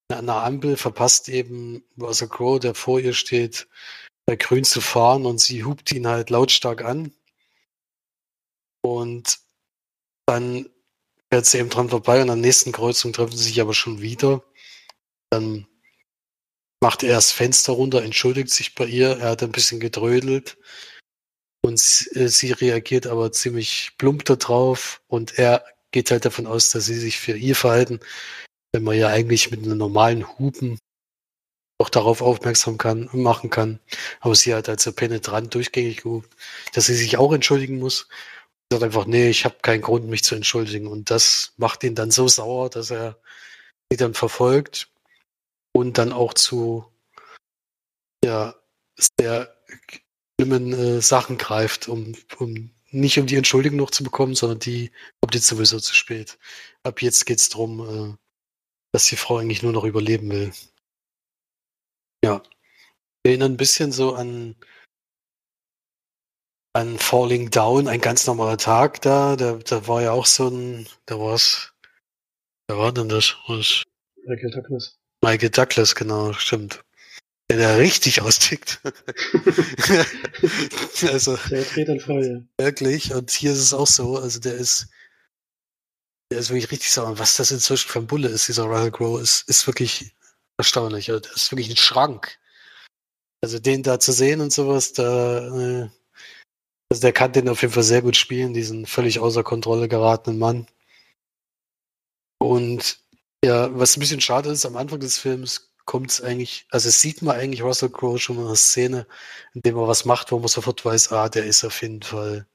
[0.09, 3.67] An der Ampel verpasst eben Russell Crowe, der vor ihr steht,
[4.27, 7.13] grün zu fahren und sie hupt ihn halt lautstark an.
[8.81, 9.39] Und
[10.25, 10.69] dann
[11.31, 14.01] fährt sie eben dran vorbei und an der nächsten Kreuzung treffen sie sich aber schon
[14.01, 14.43] wieder.
[15.29, 15.67] Dann
[16.81, 20.57] macht er das Fenster runter, entschuldigt sich bei ihr, er hat ein bisschen gedrödelt
[21.65, 21.79] und
[22.13, 26.99] äh, sie reagiert aber ziemlich plump darauf und er geht halt davon aus, dass sie
[26.99, 27.99] sich für ihr verhalten,
[28.73, 30.79] wenn man ja eigentlich mit einem normalen Hupen
[31.79, 33.79] auch darauf aufmerksam kann, machen kann.
[34.19, 36.35] Aber sie hat halt so penetrant durchgängig gehupt,
[36.73, 38.07] dass sie sich auch entschuldigen muss.
[38.69, 40.87] Sie sagt einfach, nee, ich habe keinen Grund, mich zu entschuldigen.
[40.87, 43.19] Und das macht ihn dann so sauer, dass er
[43.91, 44.89] sie dann verfolgt
[45.73, 46.85] und dann auch zu
[48.23, 48.55] ja,
[49.19, 49.55] sehr
[50.43, 54.91] schlimmen äh, Sachen greift, um, um nicht um die Entschuldigung noch zu bekommen, sondern die
[55.21, 56.37] kommt jetzt sowieso zu spät.
[56.83, 57.79] Ab jetzt geht es darum,
[58.13, 58.17] äh,
[58.91, 60.53] dass die Frau eigentlich nur noch überleben will.
[62.23, 62.43] Ja.
[63.25, 64.55] Erinnert ein bisschen so an,
[66.73, 69.37] an Falling Down, ein ganz normaler Tag da.
[69.37, 71.73] Da, da war ja auch so ein, da war es,
[72.67, 73.35] wer war denn das?
[73.47, 73.83] Was?
[74.25, 74.97] Michael Douglas.
[75.21, 76.83] Michael Douglas, genau, stimmt
[77.57, 78.81] der da richtig austickt.
[81.11, 82.41] also, der dreht dann voll, ja.
[82.63, 83.13] Wirklich.
[83.13, 84.17] Und hier ist es auch so.
[84.17, 84.87] Also der ist,
[86.31, 87.19] der ist wirklich richtig sauer.
[87.19, 90.15] Was das inzwischen für ein Bulle ist, dieser Russell Crowe, ist, ist wirklich
[90.57, 91.09] erstaunlich.
[91.09, 92.39] Also, das ist wirklich ein Schrank.
[93.43, 95.89] Also den da zu sehen und sowas, da, äh,
[96.89, 100.39] also der kann den auf jeden Fall sehr gut spielen, diesen völlig außer Kontrolle geratenen
[100.39, 100.67] Mann.
[102.39, 102.99] Und
[103.43, 107.21] ja, was ein bisschen schade ist, am Anfang des Films kommt es eigentlich, also sieht
[107.21, 109.07] man eigentlich Russell Crowe schon in einer Szene,
[109.53, 112.47] in dem er was macht, wo man sofort weiß, ah, der ist auf jeden Fall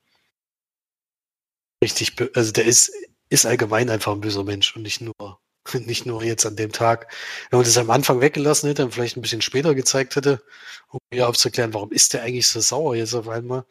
[1.83, 2.93] richtig, also der ist,
[3.29, 5.41] ist allgemein einfach ein böser Mensch und nicht nur
[5.87, 7.13] Nicht nur jetzt an dem Tag.
[7.51, 10.43] Wenn man das am Anfang weggelassen hätte und vielleicht ein bisschen später gezeigt hätte,
[10.89, 13.65] um mir aufzuklären, warum ist der eigentlich so sauer jetzt auf einmal,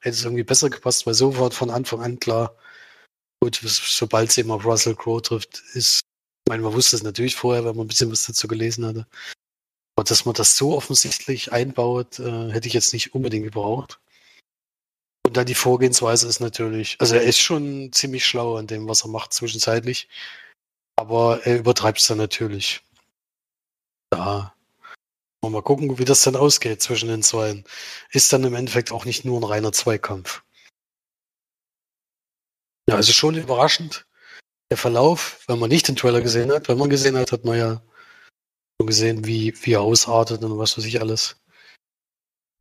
[0.00, 2.56] hätte es irgendwie besser gepasst, weil sofort von Anfang an klar,
[3.40, 6.02] gut, sobald es eben auf Russell Crowe trifft, ist,
[6.44, 9.06] ich meine, man wusste es natürlich vorher, wenn man ein bisschen was dazu gelesen hatte.
[9.96, 14.00] Aber dass man das so offensichtlich einbaut, äh, hätte ich jetzt nicht unbedingt gebraucht.
[15.26, 19.04] Und dann die Vorgehensweise ist natürlich, also er ist schon ziemlich schlau an dem, was
[19.04, 20.08] er macht zwischenzeitlich.
[20.96, 22.82] Aber er übertreibt es dann natürlich.
[24.10, 24.54] Da
[25.50, 27.62] mal gucken, wie das dann ausgeht zwischen den zwei.
[28.10, 30.42] Ist dann im Endeffekt auch nicht nur ein reiner Zweikampf.
[32.88, 34.06] Ja, also schon überraschend.
[34.72, 37.58] Der Verlauf, wenn man nicht den Trailer gesehen hat, wenn man gesehen hat, hat man
[37.58, 37.82] ja
[38.80, 41.36] schon gesehen, wie, wie er ausartet und was weiß ich alles.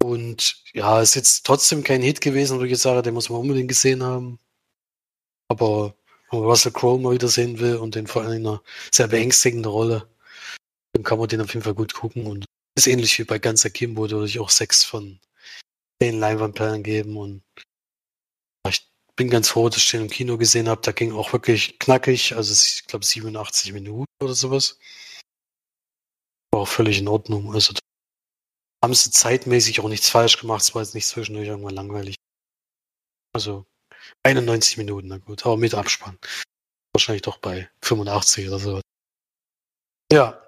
[0.03, 3.39] Und ja, ist jetzt trotzdem kein Hit gewesen, wo ich jetzt sage, den muss man
[3.39, 4.39] unbedingt gesehen haben.
[5.47, 5.95] Aber
[6.29, 9.07] wenn man Russell Crowe mal wieder sehen will und den vor allem in einer sehr
[9.07, 10.05] beängstigenden Rolle,
[10.91, 12.27] dann kann man den auf jeden Fall gut gucken.
[12.27, 12.43] Und
[12.75, 15.21] ist ähnlich wie bei Ganz Akimbo, da würde ich auch sechs von
[16.01, 17.15] zehn Leinwandperlen geben.
[17.15, 17.41] Und
[19.15, 20.81] bin ganz froh, dass ich den im Kino gesehen habe.
[20.81, 24.79] Da ging auch wirklich knackig, also ich glaube 87 Minuten oder sowas.
[26.51, 27.53] War auch völlig in Ordnung.
[27.53, 27.73] Also
[28.83, 32.15] haben sie zeitmäßig auch nichts falsch gemacht, es war jetzt nicht zwischendurch irgendwann langweilig.
[33.33, 33.65] Also
[34.23, 36.17] 91 Minuten, na gut, aber mit Abspann.
[36.93, 38.81] Wahrscheinlich doch bei 85 oder so.
[40.11, 40.41] Ja,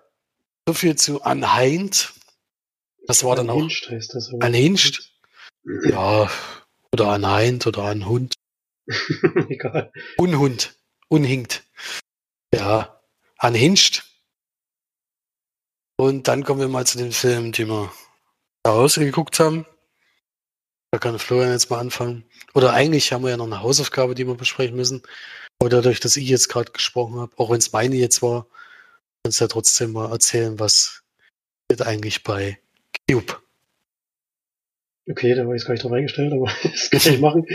[0.67, 2.13] so viel zu Anheind.
[3.07, 3.55] Das war dann auch.
[3.55, 4.33] Anhinscht heißt das.
[4.39, 5.13] Anhinscht?
[5.85, 6.29] Ja,
[6.91, 8.33] oder Anheind oder ein Hund.
[9.49, 9.91] Egal.
[10.17, 10.75] Unhund.
[11.09, 11.63] Unhinkt.
[12.53, 13.01] Ja,
[13.37, 14.03] Anhinscht.
[15.97, 17.91] Und dann kommen wir mal zu den Filmen, die wir
[18.67, 19.65] rausgeguckt haben.
[20.91, 22.25] Da kann Florian jetzt mal anfangen.
[22.53, 25.03] Oder eigentlich haben wir ja noch eine Hausaufgabe, die wir besprechen müssen.
[25.59, 28.47] Aber dadurch, dass ich jetzt gerade gesprochen habe, auch wenn es meine jetzt war,
[29.23, 31.03] kannst du ja trotzdem mal erzählen, was
[31.69, 32.59] wird eigentlich bei
[33.09, 33.41] Cube.
[35.09, 37.45] Okay, da war ich jetzt gar nicht drauf eingestellt, aber das kann ich machen.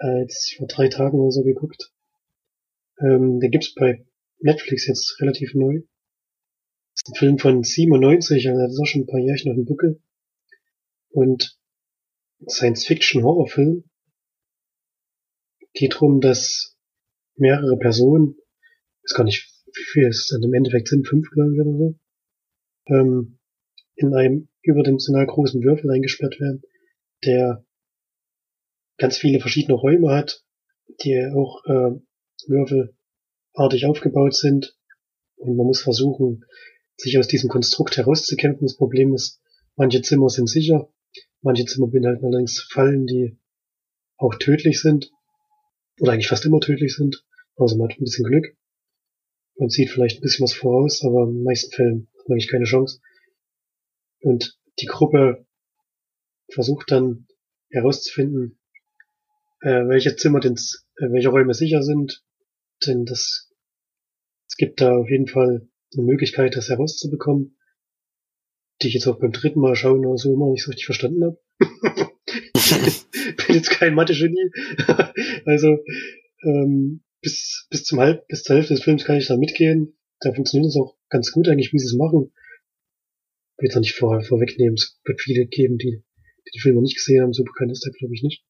[0.00, 1.92] Äh, vor drei Tagen oder so geguckt.
[3.00, 4.06] Ähm, den gibt's bei
[4.40, 5.82] Netflix jetzt relativ neu.
[6.94, 9.56] Das ist ein Film von 97, also das ist auch schon ein paar Jährchen auf
[9.56, 10.02] dem Buckel.
[11.10, 11.58] Und
[12.48, 13.84] Science-Fiction-Horrorfilm.
[15.74, 16.76] Geht darum, dass
[17.36, 18.36] mehrere Personen,
[19.02, 21.98] weiß gar nicht, wie viel es dann im Endeffekt sind, fünf, glaube ich, oder so,
[22.86, 23.38] ähm,
[23.94, 26.62] in einem überdimensional großen Würfel eingesperrt werden,
[27.24, 27.64] der
[29.00, 30.44] ganz viele verschiedene Räume hat,
[31.02, 32.00] die auch äh,
[32.46, 34.76] würfelartig aufgebaut sind.
[35.36, 36.44] Und man muss versuchen,
[36.96, 38.66] sich aus diesem Konstrukt herauszukämpfen.
[38.66, 39.40] Das Problem ist,
[39.76, 40.90] manche Zimmer sind sicher,
[41.42, 43.38] Manche Zimmer beinhalten allerdings Fallen, die
[44.18, 45.10] auch tödlich sind.
[45.98, 47.24] Oder eigentlich fast immer tödlich sind.
[47.56, 48.56] Also man hat ein bisschen Glück.
[49.56, 52.50] Man sieht vielleicht ein bisschen was voraus, aber in den meisten Fällen hat man eigentlich
[52.50, 53.00] keine Chance.
[54.20, 55.46] Und die Gruppe
[56.50, 57.26] versucht dann
[57.70, 58.58] herauszufinden,
[59.60, 62.24] äh, welche Zimmer denn, äh, welche Räume sicher sind.
[62.86, 63.50] Denn das,
[64.48, 67.56] es gibt da auf jeden Fall eine Möglichkeit, das herauszubekommen
[68.82, 71.24] die ich jetzt auch beim dritten Mal schauen oder so immer nicht so richtig verstanden
[71.24, 71.38] habe.
[73.46, 74.50] bin jetzt kein Mathe-Genie.
[75.44, 75.78] also
[76.44, 79.98] ähm, bis, bis zum Halb, bis zur Hälfte des Films kann ich da mitgehen.
[80.20, 82.32] Da funktioniert es auch ganz gut eigentlich, wie sie es machen.
[83.56, 84.74] Ich will jetzt auch nicht vor, vorwegnehmen.
[84.74, 86.02] Es wird viele geben, die,
[86.46, 87.32] die die Filme nicht gesehen haben.
[87.32, 88.44] So bekannt ist der, glaube ich, nicht.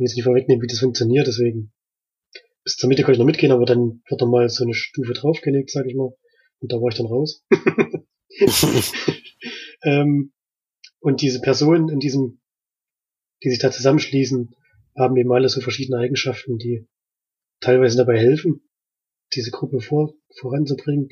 [0.00, 1.72] Will jetzt nicht vorwegnehmen, wie das funktioniert, deswegen
[2.64, 5.12] bis zur Mitte kann ich noch mitgehen, aber dann wird noch mal so eine Stufe
[5.12, 6.16] draufgelegt, sag ich mal.
[6.60, 7.44] Und da war ich dann raus.
[9.82, 10.32] ähm,
[11.00, 12.40] und diese Personen in diesem,
[13.44, 14.54] die sich da zusammenschließen,
[14.96, 16.86] haben eben alle so verschiedene Eigenschaften, die
[17.60, 18.66] teilweise dabei helfen,
[19.34, 21.10] diese Gruppe vor, voranzubringen,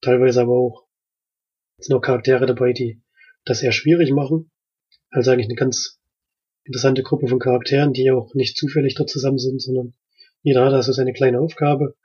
[0.00, 0.86] teilweise aber auch
[1.78, 3.02] sind auch Charaktere dabei, die
[3.44, 4.50] das eher schwierig machen.
[5.10, 5.99] Also eigentlich eine ganz
[6.70, 9.92] interessante Gruppe von Charakteren, die auch nicht zufällig dort zusammen sind, sondern
[10.42, 11.96] jeder hat also seine kleine Aufgabe,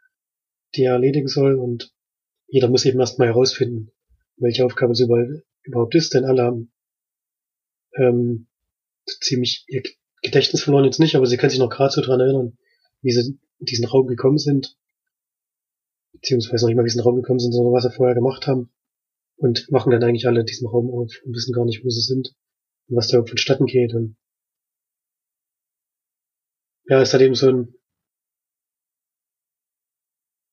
[0.76, 1.94] die er erledigen soll und
[2.48, 3.92] jeder muss eben erstmal herausfinden,
[4.38, 6.74] welche Aufgabe es überhaupt ist, denn alle haben
[7.96, 8.48] ähm,
[9.06, 9.84] ziemlich ihr
[10.24, 12.58] Gedächtnis verloren jetzt nicht, aber sie können sich noch gerade so dran erinnern,
[13.02, 14.76] wie sie in diesen Raum gekommen sind,
[16.12, 18.16] beziehungsweise noch nicht mal, wie sie in den Raum gekommen sind, sondern was sie vorher
[18.16, 18.72] gemacht haben
[19.38, 22.34] und machen dann eigentlich alle diesen Raum auf und wissen gar nicht, wo sie sind
[22.88, 24.18] und was da vonstatten geht und
[26.88, 27.76] ja, ist halt eben so ein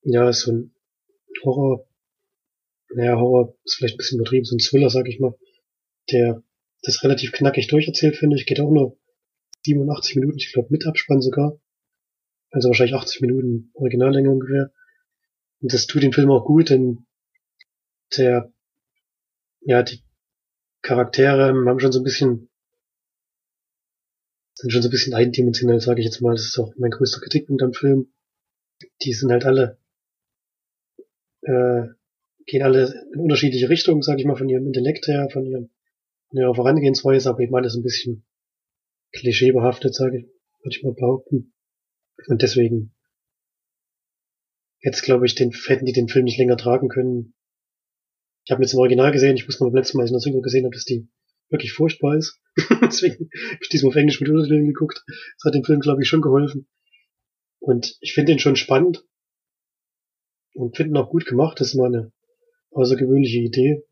[0.05, 0.75] ja, so ein
[1.45, 1.87] Horror
[2.95, 5.35] naja, Horror ist vielleicht ein bisschen übertrieben, so ein Thriller, sag ich mal,
[6.11, 6.42] der
[6.83, 8.99] das relativ knackig durcherzählt, finde ich, geht auch nur
[9.64, 11.61] 87 Minuten, ich glaube mit Abspann sogar.
[12.51, 14.73] Also wahrscheinlich 80 Minuten Originallänge ungefähr.
[15.61, 17.07] Und das tut den Film auch gut, denn
[18.16, 18.53] der,
[19.61, 20.03] ja, die
[20.83, 22.51] Charaktere haben schon so ein bisschen,
[24.62, 26.35] sind schon so ein bisschen eindimensionell, sage ich jetzt mal.
[26.35, 28.12] Das ist auch mein größter Kritikpunkt am Film.
[29.03, 29.79] Die sind halt alle,
[31.42, 31.88] äh,
[32.46, 35.70] gehen alle in unterschiedliche Richtungen, sage ich mal, von ihrem Intellekt her, von ihrem,
[36.29, 38.25] von ihrer Vorangehensweise, aber eben alles ein bisschen
[39.12, 40.25] klischeebehaftet, sage ich,
[40.62, 41.53] würde ich mal behaupten.
[42.29, 42.94] Und deswegen
[44.81, 47.35] jetzt glaube ich, den, hätten die den Film nicht länger tragen können.
[48.44, 50.18] Ich habe jetzt im Original gesehen, ich wusste noch beim letzten Mal, als ich in
[50.18, 51.09] der Synchro gesehen habe, dass die
[51.48, 52.40] wirklich furchtbar ist.
[52.92, 55.02] Deswegen habe ich diesmal auf Englisch mit Untertiteln geguckt.
[55.07, 56.68] Das hat dem Film, glaube ich, schon geholfen.
[57.59, 59.05] Und ich finde ihn schon spannend
[60.55, 61.61] und finde ihn auch gut gemacht.
[61.61, 62.12] Das ist mal eine
[62.70, 63.85] außergewöhnliche Idee.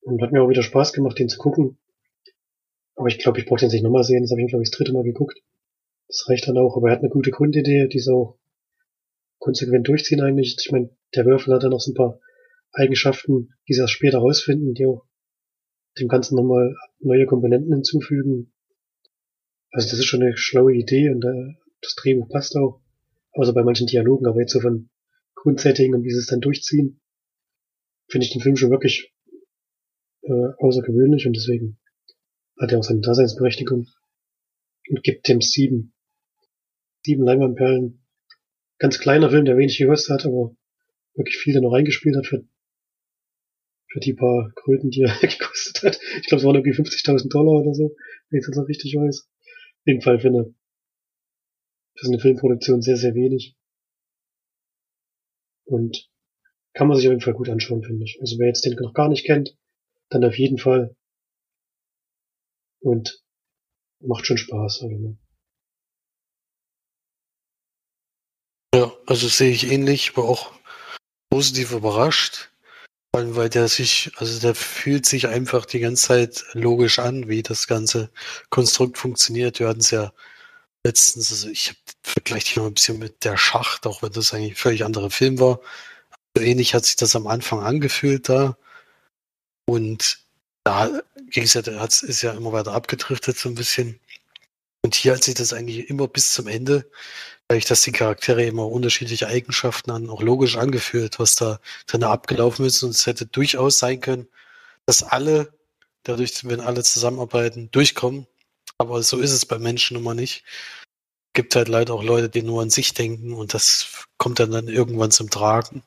[0.00, 1.78] Und hat mir auch wieder Spaß gemacht, den zu gucken.
[2.94, 4.22] Aber ich glaube, ich brauche den sich nochmal sehen.
[4.22, 5.38] Das habe ich, glaube ich, das dritte Mal geguckt.
[6.08, 6.76] Das reicht dann auch.
[6.76, 8.38] Aber er hat eine gute Grundidee, die auch
[9.38, 10.56] konsequent durchziehen eigentlich.
[10.60, 12.20] Ich meine, der Würfel hat dann noch so ein paar
[12.72, 15.06] Eigenschaften, die sie erst später rausfinden, die auch
[15.98, 18.52] dem Ganzen nochmal neue Komponenten hinzufügen.
[19.70, 22.80] Also das ist schon eine schlaue Idee und äh, das Drehbuch passt auch.
[23.32, 24.90] Außer bei manchen Dialogen, aber jetzt so von
[25.34, 27.00] Grundsetting und wie sie es dann durchziehen,
[28.08, 29.14] finde ich den Film schon wirklich
[30.22, 31.78] äh, außergewöhnlich und deswegen
[32.60, 33.88] hat er auch seine Daseinsberechtigung
[34.90, 35.94] und gibt dem sieben,
[37.04, 38.04] sieben Leinwandperlen.
[38.78, 40.54] Ganz kleiner Film, der wenig gekostet hat, aber
[41.14, 42.44] wirklich viel da noch reingespielt hat für,
[43.92, 46.00] für die paar Kröten, die er gekostet hat.
[46.20, 47.94] Ich glaube, es waren irgendwie 50.000 Dollar oder so,
[48.30, 49.28] wenn ich das noch richtig weiß.
[49.28, 50.54] Auf jeden Fall für eine,
[51.96, 53.54] für eine Filmproduktion sehr, sehr wenig.
[55.64, 56.10] Und
[56.74, 58.18] kann man sich auf jeden Fall gut anschauen, finde ich.
[58.20, 59.56] Also wer jetzt den noch gar nicht kennt,
[60.08, 60.96] dann auf jeden Fall.
[62.80, 63.22] Und
[64.00, 64.82] macht schon Spaß.
[64.82, 65.16] Also,
[68.74, 70.52] Ja, also sehe ich ähnlich, war auch
[71.30, 72.51] positiv überrascht.
[73.14, 77.42] Allem, weil der sich, also der fühlt sich einfach die ganze Zeit logisch an, wie
[77.42, 78.10] das ganze
[78.48, 79.60] Konstrukt funktioniert.
[79.60, 80.12] Wir hatten es ja
[80.84, 84.52] letztens, also ich vergleiche dich noch ein bisschen mit der Schacht, auch wenn das eigentlich
[84.52, 85.60] ein völlig anderer Film war.
[86.36, 88.56] So ähnlich hat sich das am Anfang angefühlt da.
[89.66, 90.20] Und
[90.64, 94.00] da ging es ja, ist ja immer weiter abgedriftet so ein bisschen.
[94.84, 96.90] Und hier hat sich das eigentlich immer bis zum Ende,
[97.48, 102.66] dadurch, dass die Charaktere immer unterschiedliche Eigenschaften haben, auch logisch angefühlt, was da drin abgelaufen
[102.66, 102.82] ist.
[102.82, 104.28] Und es hätte durchaus sein können,
[104.86, 105.52] dass alle,
[106.02, 108.26] dadurch, wenn alle zusammenarbeiten, durchkommen.
[108.78, 110.44] Aber so ist es bei Menschen immer nicht.
[111.34, 114.68] Gibt halt leider auch Leute, die nur an sich denken und das kommt dann, dann
[114.68, 115.82] irgendwann zum Tragen.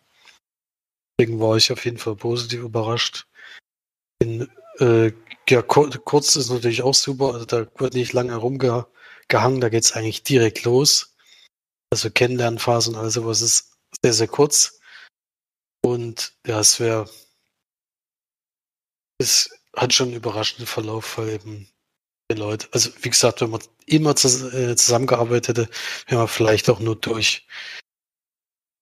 [1.18, 3.28] Deswegen war ich auf jeden Fall positiv überrascht.
[4.20, 5.12] In, äh,
[5.50, 7.34] ja, kurz ist natürlich auch super.
[7.34, 11.16] Also da wird nicht lange herumgehangen, da geht's eigentlich direkt los.
[11.92, 14.80] Also Kennenlernphase und all sowas ist sehr, sehr kurz.
[15.84, 17.10] Und ja, es wäre,
[19.20, 21.68] es hat schon einen überraschenden Verlauf, weil eben
[22.32, 25.70] die Leute, also wie gesagt, wenn man immer äh, zusammengearbeitet hätte,
[26.08, 27.46] wäre man vielleicht auch nur durch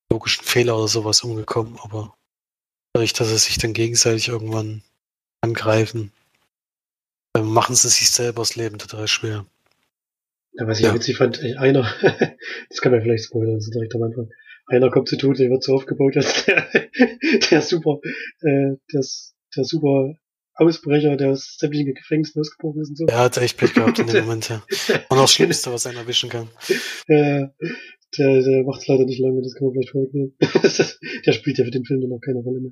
[0.10, 2.16] logischen Fehler oder sowas umgekommen, aber
[2.94, 4.84] dadurch, dass sie sich dann gegenseitig irgendwann
[5.44, 6.12] angreifen,
[7.36, 9.46] ähm, machen sie sich selber das Leben total schwer.
[10.54, 10.94] Ja, was ich ja.
[10.94, 11.82] witzig fand, einer,
[12.70, 14.30] das kann man vielleicht spoilern, so direkt am Anfang.
[14.68, 16.68] Einer kommt zu Tode, der wird so aufgebaut, dass der,
[17.52, 18.00] der super,
[18.42, 20.16] äh, das, der super
[20.56, 23.06] Ausbrecher, der aus sämtlichen Gefängnissen ausgebrochen ist und so.
[23.08, 24.64] Er hat echt Pech gehabt in dem Moment, ja.
[25.10, 26.48] Und das Schlimmste, was einen erwischen kann.
[27.08, 27.52] Ja,
[28.18, 30.38] der, der macht's leider nicht lange, das kann man vielleicht vorwegnehmen.
[31.26, 32.72] der spielt ja für den Film dann auch keine Rolle mehr.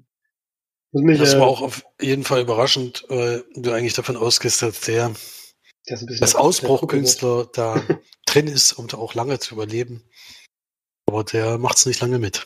[0.94, 4.82] Mich, das war äh, auch auf jeden Fall überraschend, weil du eigentlich davon ausgehst, dass
[4.82, 5.14] der,
[5.88, 7.82] der das Ausbruchkünstler da
[8.26, 10.04] drin ist, um da auch lange zu überleben.
[11.06, 12.46] Aber der macht's nicht lange mit.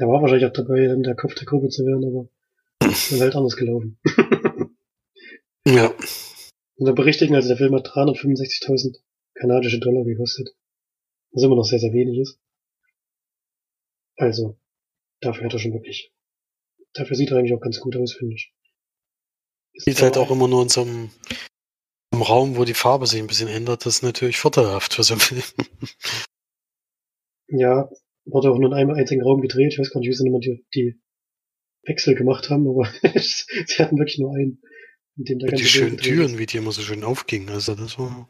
[0.00, 3.20] Der war wahrscheinlich auch dabei, dann der Kopf der Gruppe zu werden, aber ist dann
[3.20, 3.98] halt anders gelaufen.
[5.66, 5.92] ja.
[6.76, 8.96] Und da berichtigen, also der Film hat 365.000
[9.34, 10.56] kanadische Dollar gekostet.
[11.30, 12.40] Was immer noch sehr, sehr wenig ist.
[14.16, 14.56] Also,
[15.20, 16.12] dafür hat er schon wirklich
[16.94, 18.52] Dafür sieht er eigentlich auch ganz gut aus, finde ich.
[19.76, 21.10] Sieht halt auch immer nur in so einem,
[22.12, 23.84] einem, Raum, wo die Farbe sich ein bisschen ändert.
[23.84, 25.42] Das ist natürlich vorteilhaft für so einen Film.
[27.48, 27.90] Ja,
[28.24, 29.72] wurde auch nur in einem einzigen Raum gedreht.
[29.72, 31.00] Ich weiß gar nicht, wie sie nochmal die, die
[31.82, 34.62] Wechsel gemacht haben, aber sie hatten wirklich nur einen.
[35.16, 37.50] In dem da die schönen Türen, wie die immer so schön aufgingen.
[37.50, 38.28] Also das war.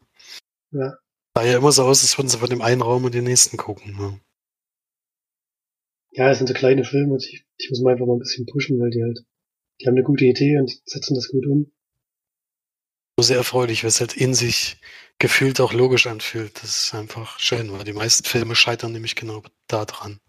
[0.73, 0.95] Ja.
[1.35, 3.57] Sah ja immer so aus, als würden sie von dem einen Raum in den nächsten
[3.57, 3.97] gucken.
[3.97, 4.21] Ne?
[6.15, 8.79] Ja, es sind so kleine Filme, die, die muss man einfach mal ein bisschen pushen,
[8.79, 9.25] weil die halt,
[9.81, 11.73] die haben eine gute Idee und setzen das gut um.
[13.21, 14.77] Sehr erfreulich, weil es halt in sich
[15.19, 16.63] gefühlt auch logisch anfühlt.
[16.63, 20.21] Das ist einfach schön, weil die meisten Filme scheitern nämlich genau da dran.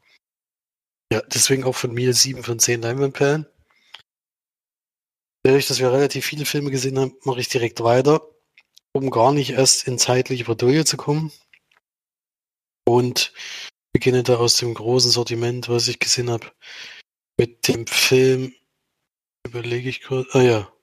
[1.12, 3.48] Ja, deswegen auch von mir sieben von zehn Leinwandperlen.
[5.44, 8.28] Dadurch, dass wir relativ viele Filme gesehen haben, mache ich direkt weiter,
[8.94, 11.32] um gar nicht erst in zeitliche Bredouille zu kommen.
[12.88, 13.34] Und
[13.96, 16.52] beginne da aus dem großen Sortiment, was ich gesehen habe,
[17.38, 18.54] mit dem Film,
[19.48, 20.74] überlege ich kurz, ah ja,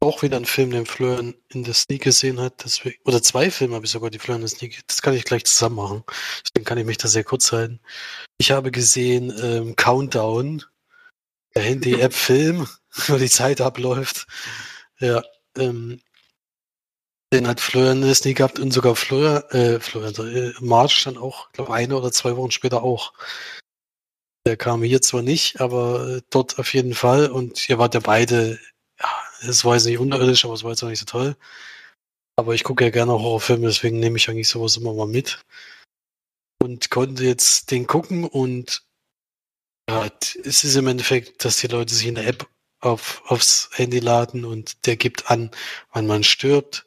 [0.00, 2.64] auch wieder ein Film, den Florian in der Sneak gesehen hat.
[2.64, 4.82] Deswegen, oder zwei Filme habe ich sogar, die Florian in der Sneak.
[4.88, 6.02] Das kann ich gleich zusammen machen.
[6.42, 7.78] Deswegen kann ich mich da sehr kurz halten.
[8.38, 10.64] Ich habe gesehen ähm, Countdown,
[11.54, 12.66] der Handy-App-Film,
[13.06, 14.26] wo die Zeit abläuft.
[14.98, 15.22] Ja,
[15.56, 16.00] ähm,
[17.36, 21.52] den hat Florian der Sneak gehabt und sogar Florian, äh, Florian, äh, March dann auch,
[21.52, 23.12] glaube eine oder zwei Wochen später auch.
[24.46, 27.30] Der kam hier zwar nicht, aber äh, dort auf jeden Fall.
[27.30, 28.58] Und hier war der beide
[29.00, 31.36] ja, es war jetzt nicht unterirdisch, aber es war jetzt auch nicht so toll.
[32.36, 35.40] Aber ich gucke ja gerne Horrorfilme, deswegen nehme ich eigentlich sowas immer mal mit.
[36.62, 38.82] Und konnte jetzt den gucken und
[39.88, 40.08] ja,
[40.44, 42.48] es ist im Endeffekt, dass die Leute sich in der App
[42.80, 45.50] auf, aufs Handy laden und der gibt an,
[45.92, 46.85] wann man stirbt.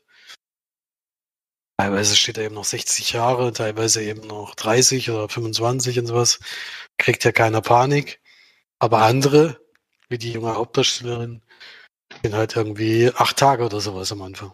[1.80, 6.42] Teilweise steht er eben noch 60 Jahre, teilweise eben noch 30 oder 25 und sowas.
[6.98, 8.20] Kriegt ja keiner Panik.
[8.80, 9.62] Aber andere,
[10.10, 11.42] wie die junge Hauptdarstellerin,
[12.22, 14.52] bin halt irgendwie acht Tage oder sowas am Anfang.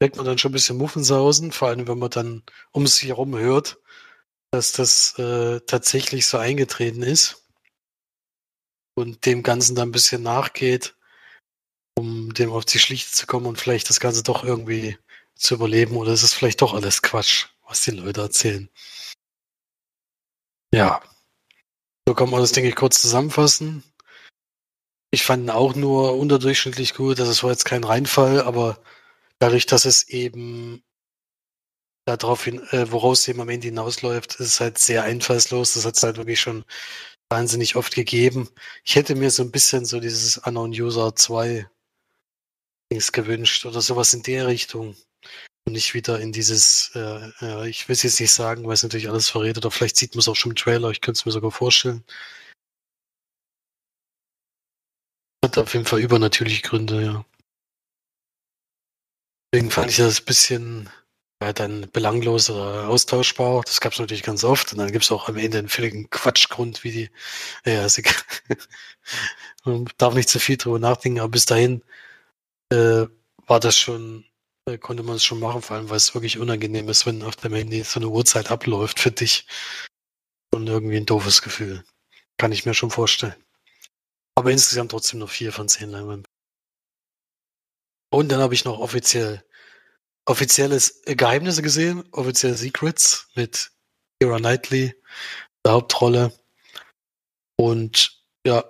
[0.00, 3.36] Merkt man dann schon ein bisschen Muffensausen, vor allem wenn man dann um sich herum
[3.36, 3.76] hört,
[4.50, 7.46] dass das äh, tatsächlich so eingetreten ist
[8.94, 10.96] und dem Ganzen dann ein bisschen nachgeht,
[11.98, 14.96] um dem auf die Schlichte zu kommen und vielleicht das Ganze doch irgendwie
[15.34, 18.68] zu überleben oder ist es vielleicht doch alles Quatsch, was die Leute erzählen.
[20.74, 21.02] Ja.
[22.06, 23.82] So kann man das, denke ich, kurz zusammenfassen.
[25.10, 27.18] Ich fand ihn auch nur unterdurchschnittlich gut.
[27.18, 28.82] Das war jetzt kein Reinfall, aber
[29.38, 30.82] dadurch, dass es eben
[32.04, 35.74] darauf hin, äh, woraus eben am Ende hinausläuft, ist es halt sehr einfallslos.
[35.74, 36.64] Das hat es halt wirklich schon
[37.30, 38.48] wahnsinnig oft gegeben.
[38.84, 41.68] Ich hätte mir so ein bisschen so dieses Unknown User 2
[42.92, 44.96] Dings gewünscht oder sowas in der Richtung.
[45.66, 48.82] Und nicht wieder in dieses, äh, äh, ich will es jetzt nicht sagen, weil es
[48.82, 51.24] natürlich alles verrät, oder vielleicht sieht man es auch schon im Trailer, ich könnte es
[51.26, 52.04] mir sogar vorstellen.
[55.44, 57.24] Hat auf jeden Fall übernatürliche Gründe, ja.
[59.52, 60.90] Deswegen fand ich das ein bisschen
[61.40, 63.62] ja, dann belanglos oder austauschbar.
[63.64, 64.72] Das gab es natürlich ganz oft.
[64.72, 67.10] Und dann gibt es auch am Ende einen völligen Quatschgrund, wie die.
[67.64, 68.02] Ja, sie,
[69.64, 71.82] man darf nicht zu viel drüber nachdenken, aber bis dahin
[72.70, 73.06] äh,
[73.46, 74.24] war das schon,
[74.66, 77.36] äh, konnte man es schon machen, vor allem weil es wirklich unangenehm ist, wenn auf
[77.36, 79.46] dem Handy so eine Uhrzeit abläuft für dich.
[80.52, 81.84] Und irgendwie ein doofes Gefühl.
[82.38, 83.34] Kann ich mir schon vorstellen.
[84.36, 86.26] Aber insgesamt trotzdem noch vier von zehn Leinwänden.
[88.12, 89.44] Und dann habe ich noch offiziell
[90.26, 93.72] offizielles Geheimnisse gesehen, offizielle Secrets mit
[94.18, 94.94] Kira Knightley,
[95.64, 96.32] der Hauptrolle.
[97.56, 98.64] Und ja,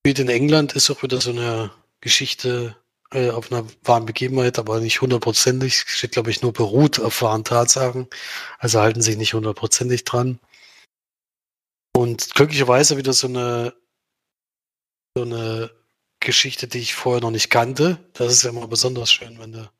[0.00, 2.76] spielt in England, ist auch wieder so eine Geschichte
[3.12, 5.84] äh, auf einer wahren Begebenheit, aber nicht hundertprozentig.
[5.86, 8.08] Steht, glaube ich, nur beruht auf wahren Tatsachen.
[8.58, 10.40] Also halten sich nicht hundertprozentig dran.
[11.94, 13.74] Und glücklicherweise wieder so eine
[15.16, 15.70] so eine
[16.20, 17.98] Geschichte, die ich vorher noch nicht kannte.
[18.14, 19.70] Das ist ja immer besonders schön, wenn du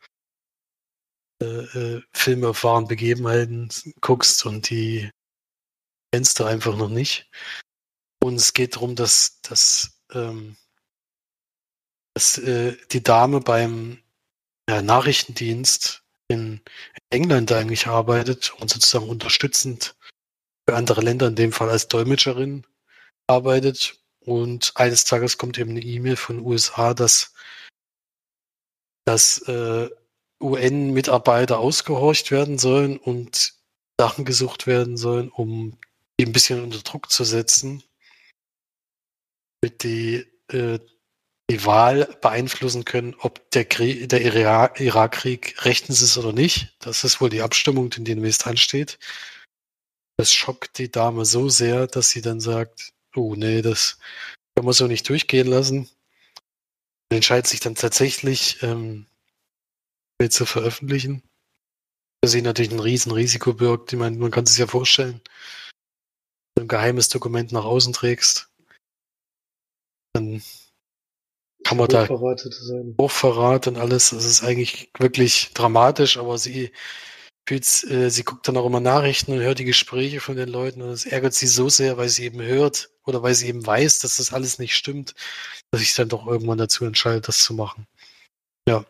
[1.43, 5.11] äh, äh, Filme auf wahren Begebenheiten guckst und die
[6.13, 7.31] kennst du einfach noch nicht.
[8.23, 10.57] Und es geht darum, dass, dass, ähm,
[12.15, 13.99] dass äh, die Dame beim
[14.69, 16.61] ja, Nachrichtendienst in
[17.11, 19.97] England eigentlich arbeitet und sozusagen unterstützend
[20.69, 22.67] für andere Länder, in dem Fall als Dolmetscherin
[23.27, 23.99] arbeitet.
[24.21, 27.35] Und eines Tages kommt eben eine E-Mail von USA, dass,
[29.05, 29.91] dass äh,
[30.41, 33.55] UN-Mitarbeiter ausgehorcht werden sollen und
[33.99, 35.79] Sachen gesucht werden sollen, um
[36.19, 37.83] die ein bisschen unter Druck zu setzen,
[39.63, 40.79] mit die äh,
[41.53, 44.23] die Wahl beeinflussen können, ob der, der
[44.81, 46.75] Irakkrieg rechtens ist oder nicht.
[46.79, 48.99] Das ist wohl die Abstimmung, die demnächst ansteht.
[50.17, 53.99] Das schockt die Dame so sehr, dass sie dann sagt, oh nee, das
[54.57, 55.91] kann man so nicht durchgehen lassen.
[57.11, 59.07] Und entscheidet sich dann tatsächlich, ähm,
[60.31, 61.23] zu veröffentlichen.
[62.25, 63.93] Für sie natürlich ein Riesenrisiko birgt.
[63.93, 65.21] Ich meine, man kann es sich ja vorstellen.
[66.55, 68.49] Wenn du ein geheimes Dokument nach außen trägst,
[70.15, 70.43] dann
[71.65, 74.11] kann man da Hochverrat und alles.
[74.11, 76.73] Das ist eigentlich wirklich dramatisch, aber sie
[77.49, 80.83] fühlt, äh, sie guckt dann auch immer Nachrichten und hört die Gespräche von den Leuten
[80.83, 84.01] und es ärgert sie so sehr, weil sie eben hört oder weil sie eben weiß,
[84.01, 85.15] dass das alles nicht stimmt,
[85.71, 87.87] dass ich dann doch irgendwann dazu entscheide, das zu machen.
[88.69, 88.85] Ja.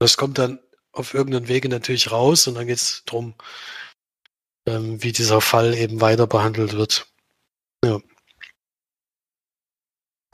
[0.00, 0.60] Das kommt dann
[0.92, 3.34] auf irgendeinen Wege natürlich raus und dann geht es darum,
[4.68, 7.08] ähm, wie dieser Fall eben weiter behandelt wird.
[7.84, 8.00] Ja.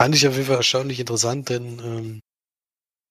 [0.05, 2.21] Fand ich auf jeden Fall erstaunlich interessant, denn ähm,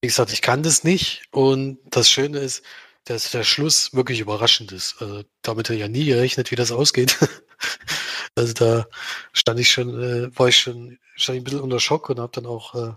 [0.01, 2.62] wie gesagt, ich kann das nicht und das Schöne ist,
[3.03, 5.03] dass der Schluss wirklich überraschend ist.
[5.03, 7.18] Also damit habe ich ja nie gerechnet, wie das ausgeht.
[8.36, 8.86] also da
[9.32, 12.30] stand ich schon, äh, war ich schon, stand ich ein bisschen unter Schock und habe
[12.30, 12.95] dann auch äh,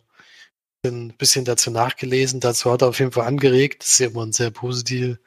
[0.87, 2.39] ein bisschen dazu nachgelesen.
[2.39, 3.81] Dazu hat er auf jeden Fall angeregt.
[3.81, 5.17] Das ist ja immer eine sehr positive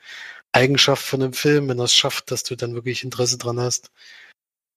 [0.52, 3.90] Eigenschaft von einem Film, wenn er es schafft, dass du dann wirklich Interesse dran hast,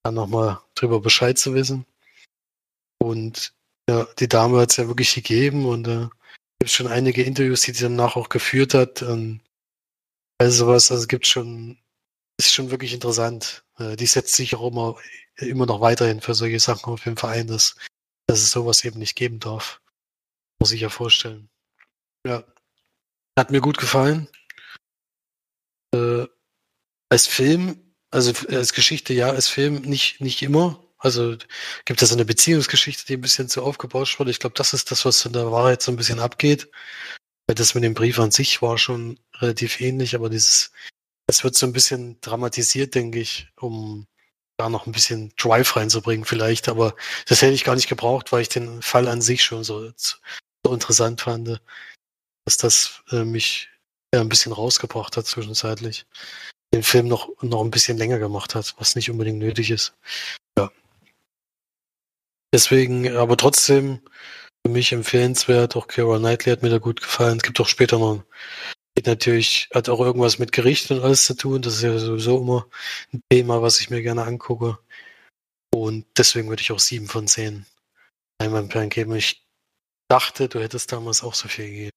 [0.02, 1.86] dann nochmal drüber Bescheid zu wissen.
[2.98, 3.54] Und
[3.90, 6.08] ja, die Dame hat es ja wirklich gegeben und äh,
[6.60, 9.02] gibt schon einige Interviews, die sie danach auch geführt hat.
[9.02, 9.42] Und
[10.40, 11.78] also sowas, also gibt schon,
[12.38, 13.66] ist schon wirklich interessant.
[13.78, 14.96] Äh, die setzt sich auch immer,
[15.38, 17.76] immer noch weiterhin für solche Sachen auf jeden Fall ein, dass,
[18.28, 19.82] dass es sowas eben nicht geben darf.
[20.60, 21.50] Muss ich ja vorstellen.
[22.26, 22.44] Ja.
[23.38, 24.30] Hat mir gut gefallen.
[25.94, 26.28] Äh,
[27.10, 30.82] als Film, also als Geschichte ja, als Film nicht, nicht immer.
[31.04, 31.36] Also
[31.84, 34.32] gibt es eine Beziehungsgeschichte, die ein bisschen zu aufgebauscht wurde.
[34.32, 36.70] Ich glaube, das ist das, was in der Wahrheit so ein bisschen abgeht.
[37.46, 40.72] Weil das mit dem Brief an sich war schon relativ ähnlich, aber dieses,
[41.28, 44.08] es wird so ein bisschen dramatisiert, denke ich, um
[44.58, 46.70] da noch ein bisschen Drive reinzubringen vielleicht.
[46.70, 46.96] Aber
[47.28, 50.74] das hätte ich gar nicht gebraucht, weil ich den Fall an sich schon so, so
[50.74, 51.62] interessant fand,
[52.46, 53.68] dass das äh, mich
[54.14, 56.06] ja, ein bisschen rausgebracht hat zwischenzeitlich.
[56.74, 59.96] Den Film noch, noch ein bisschen länger gemacht hat, was nicht unbedingt nötig ist.
[60.58, 60.72] Ja.
[62.54, 64.00] Deswegen, aber trotzdem
[64.66, 65.76] für mich empfehlenswert.
[65.76, 67.38] Auch Kira Knightley hat mir da gut gefallen.
[67.38, 68.24] Es gibt auch später noch,
[68.96, 71.64] geht natürlich, hat auch irgendwas mit Gericht und alles zu tun.
[71.64, 72.70] Das ist ja sowieso immer
[73.12, 74.78] ein Thema, was ich mir gerne angucke.
[75.74, 77.66] Und deswegen würde ich auch sieben von zehn
[78.40, 79.16] Einwandperlen geben.
[79.16, 79.44] Ich
[80.08, 81.90] dachte, du hättest damals auch so viel gegeben.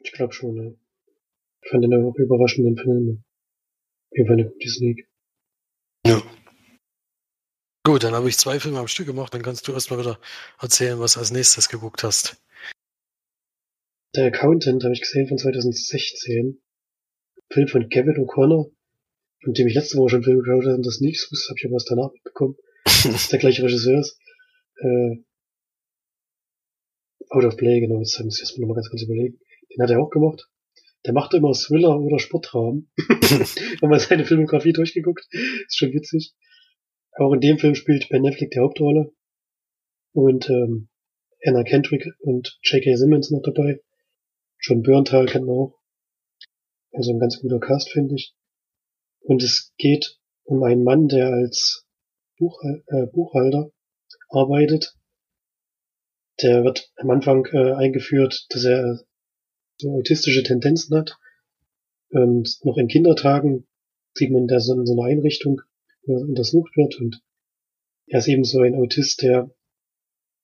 [0.00, 0.70] Ich glaube schon, ja.
[1.62, 3.24] Ich fand den auch überraschenden Film.
[4.10, 5.08] Auf jeden Fall eine gute Sneak.
[6.06, 6.22] Ja.
[7.86, 9.32] Gut, dann habe ich zwei Filme am Stück gemacht.
[9.32, 10.18] Dann kannst du erstmal wieder
[10.60, 12.36] erzählen, was du als nächstes geguckt hast.
[14.16, 16.60] Der Accountant habe ich gesehen von 2016.
[17.48, 18.72] Film von Kevin O'Connor,
[19.44, 21.64] von dem ich letzte Woche schon Film geschaut habe und das nicht wusste, habe ich
[21.64, 22.56] aber was danach mitbekommen.
[22.82, 24.18] das ist der gleiche Regisseur ist.
[24.78, 25.22] Äh,
[27.28, 29.38] Out of Play, genau, das muss ich erstmal nochmal ganz kurz überlegen.
[29.70, 30.48] Den hat er auch gemacht.
[31.04, 32.90] Der macht immer Thriller oder Sportrahmen.
[32.98, 36.34] Wenn man seine Filmografie durchgeguckt, ist schon witzig.
[37.18, 39.12] Auch in dem Film spielt Ben Affleck die Hauptrolle.
[40.12, 40.88] Und ähm,
[41.44, 42.96] Anna Kendrick und J.K.
[42.96, 43.80] Simmons noch dabei.
[44.60, 45.78] John Berntal kennt man auch.
[46.92, 48.34] Also ein ganz guter Cast, finde ich.
[49.20, 51.86] Und es geht um einen Mann, der als
[52.38, 53.70] Buchhal äh, Buchhalter
[54.28, 54.96] arbeitet.
[56.42, 59.00] Der wird am Anfang äh, eingeführt, dass er
[59.78, 61.18] so autistische Tendenzen hat.
[62.12, 63.66] Ähm, noch in Kindertagen
[64.14, 65.60] sieht man da so in so einer Einrichtung,
[66.06, 67.22] untersucht wird und
[68.06, 69.50] er ist eben so ein Autist, der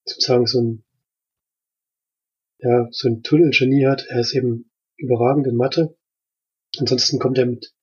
[0.04, 0.84] sozusagen so ein
[2.62, 4.06] ja, so ein Tunnelgenie hat.
[4.08, 5.96] Er ist eben überragend in Mathe.
[6.78, 7.74] Ansonsten kommt er mit,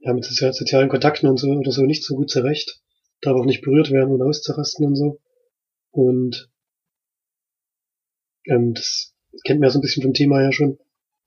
[0.00, 2.82] ja, mit sozialen Kontakten und so oder so nicht so gut zurecht.
[3.20, 5.20] Darf auch nicht berührt werden und auszurasten und so.
[5.90, 6.50] Und
[8.46, 9.14] ähm, das
[9.44, 10.78] kennt man ja so ein bisschen vom Thema ja schon.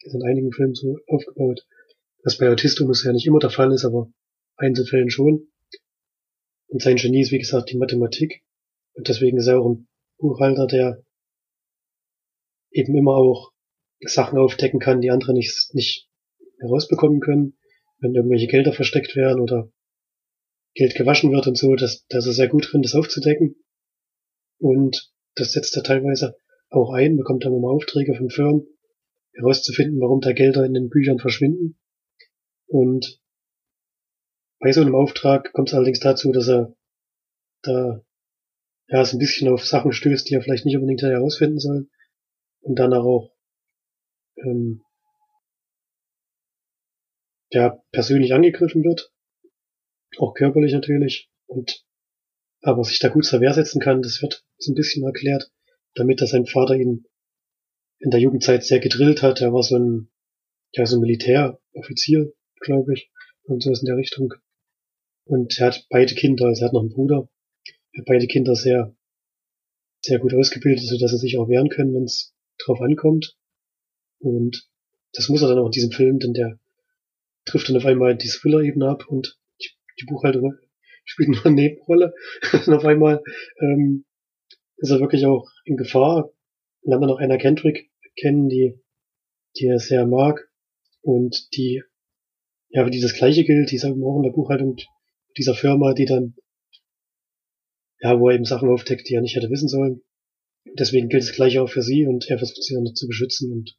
[0.02, 1.66] Ist in einigen Filmen so aufgebaut.
[2.24, 4.12] Was bei Autismus ja nicht immer der Fall ist, aber
[4.58, 5.48] Einzelfällen schon.
[6.68, 8.44] Und sein Genie ist, wie gesagt, die Mathematik.
[8.94, 9.88] Und deswegen ist er auch ein
[10.18, 11.04] Buchhalter, der
[12.72, 13.52] eben immer auch
[14.02, 16.10] Sachen aufdecken kann, die andere nicht, nicht
[16.60, 17.58] herausbekommen können,
[18.00, 19.72] wenn irgendwelche Gelder versteckt werden oder
[20.74, 23.56] Geld gewaschen wird und so, dass, dass er sehr gut drin, das aufzudecken.
[24.60, 26.36] Und das setzt er teilweise
[26.70, 28.68] auch ein, bekommt dann immer Aufträge von Firmen,
[29.34, 31.80] herauszufinden, warum da Gelder in den Büchern verschwinden.
[32.68, 33.20] Und
[34.60, 36.76] bei so einem Auftrag kommt es allerdings dazu, dass er
[37.62, 38.04] da
[38.88, 41.90] ja so ein bisschen auf Sachen stößt, die er vielleicht nicht unbedingt herausfinden soll
[42.62, 43.36] und dann auch
[44.38, 44.84] ähm,
[47.52, 49.12] ja persönlich angegriffen wird,
[50.18, 51.86] auch körperlich natürlich und
[52.62, 55.52] aber sich da gut zur Wehr setzen kann, das wird so ein bisschen erklärt,
[55.94, 57.06] damit dass sein Vater ihn
[58.00, 59.42] in der Jugendzeit sehr gedrillt hat.
[59.42, 60.10] Er war so ein
[60.72, 63.12] ja so ein Militäroffizier, glaube ich,
[63.44, 64.34] und so ist in der Richtung.
[65.28, 67.30] Und er hat beide Kinder, also er hat noch einen Bruder.
[67.94, 68.96] Er hat beide Kinder sehr,
[70.02, 73.36] sehr gut ausgebildet, sodass sie sich auch wehren können, wenn es drauf ankommt.
[74.20, 74.68] Und
[75.14, 76.60] das muss er dann auch in diesem Film, denn der
[77.46, 79.70] trifft dann auf einmal die Thriller-Ebene ab und die,
[80.00, 80.54] die Buchhaltung
[81.06, 82.14] spielt nur eine Nebenrolle.
[82.54, 83.22] und auf einmal
[83.60, 84.06] ähm,
[84.78, 86.32] ist er wirklich auch in Gefahr.
[86.84, 88.80] Lernt dann noch einer Kendrick kennen, die,
[89.58, 90.50] die er sehr mag
[91.02, 91.84] und die,
[92.70, 94.78] ja, für die das Gleiche gilt, die ist auch in der Buchhaltung
[95.38, 96.36] dieser Firma, die dann
[98.00, 100.02] ja, wo er eben Sachen aufdeckt, die er nicht hätte wissen sollen.
[100.78, 103.76] Deswegen gilt es gleich auch für sie und er versucht sie dann zu beschützen und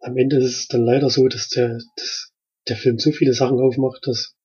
[0.00, 2.32] am Ende ist es dann leider so, dass der, dass
[2.68, 4.36] der Film zu viele Sachen aufmacht, dass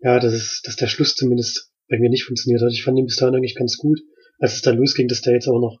[0.00, 2.72] ja, dass, es, dass der Schluss zumindest bei mir nicht funktioniert hat.
[2.72, 4.00] Ich fand ihn bis dahin eigentlich ganz gut.
[4.38, 5.80] Als es dann losging, dass der jetzt auch noch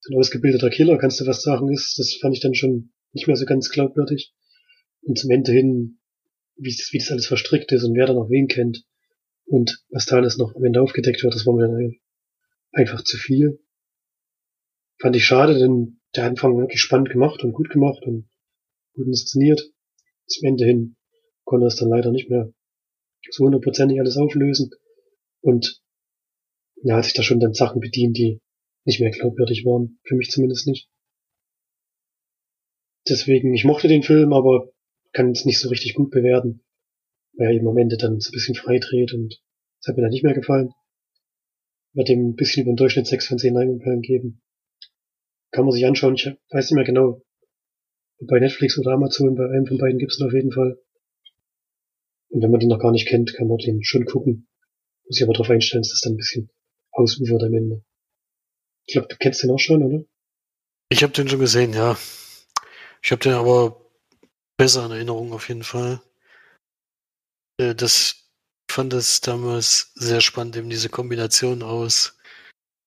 [0.00, 3.28] so ein ausgebildeter Killer, kannst du was sagen, ist, das fand ich dann schon nicht
[3.28, 4.34] mehr so ganz glaubwürdig.
[5.02, 5.97] Und zum Ende hin,
[6.58, 8.84] wie, wie das alles verstrickt ist und wer da noch wen kennt
[9.46, 11.96] und was da alles noch am Ende aufgedeckt wird, das war mir dann
[12.72, 13.60] einfach zu viel.
[15.00, 18.28] Fand ich schade, denn der Anfang wirklich spannend gemacht und gut gemacht und
[18.94, 19.62] gut inszeniert.
[20.26, 20.96] Zum Ende hin
[21.44, 22.52] konnte es dann leider nicht mehr
[23.30, 24.70] so hundertprozentig alles auflösen
[25.40, 25.80] und
[26.82, 28.40] ja, hat sich da schon dann Sachen bedient, die
[28.84, 29.98] nicht mehr glaubwürdig waren.
[30.04, 30.88] Für mich zumindest nicht.
[33.08, 34.70] Deswegen, ich mochte den Film, aber
[35.12, 36.64] kann es nicht so richtig gut bewerten,
[37.34, 39.40] weil er eben am Ende dann so ein bisschen frei dreht und
[39.80, 40.72] das hat mir dann nicht mehr gefallen.
[41.94, 44.42] Werde dem ein bisschen über den Durchschnitt 6 von 10 Leinwandperlen geben.
[45.50, 47.22] Kann man sich anschauen, ich weiß nicht mehr genau,
[48.20, 50.78] bei Netflix oder Amazon, bei einem von beiden gibt es auf jeden Fall.
[52.30, 54.48] Und wenn man den noch gar nicht kennt, kann man den schon gucken.
[55.06, 56.50] Muss ich aber darauf einstellen, dass das dann ein bisschen
[56.90, 57.82] ausufert am Ende.
[58.86, 60.04] Ich glaube, du kennst den auch schon, oder?
[60.90, 61.96] Ich habe den schon gesehen, ja.
[63.02, 63.87] Ich habe den aber
[64.58, 66.02] besser in Erinnerung auf jeden Fall.
[67.58, 68.28] Äh, das
[68.70, 72.18] fand das damals sehr spannend, eben diese Kombination aus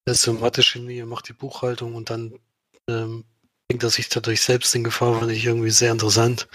[0.07, 2.39] der Mathe-Chemie, macht die Buchhaltung und dann
[2.87, 3.23] ähm,
[3.67, 6.47] bringt er sich dadurch selbst in Gefahr, fand ich irgendwie sehr interessant.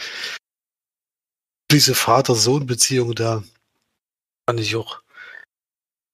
[1.71, 3.43] Diese Vater-Sohn-Beziehung da
[4.49, 5.03] fand ich auch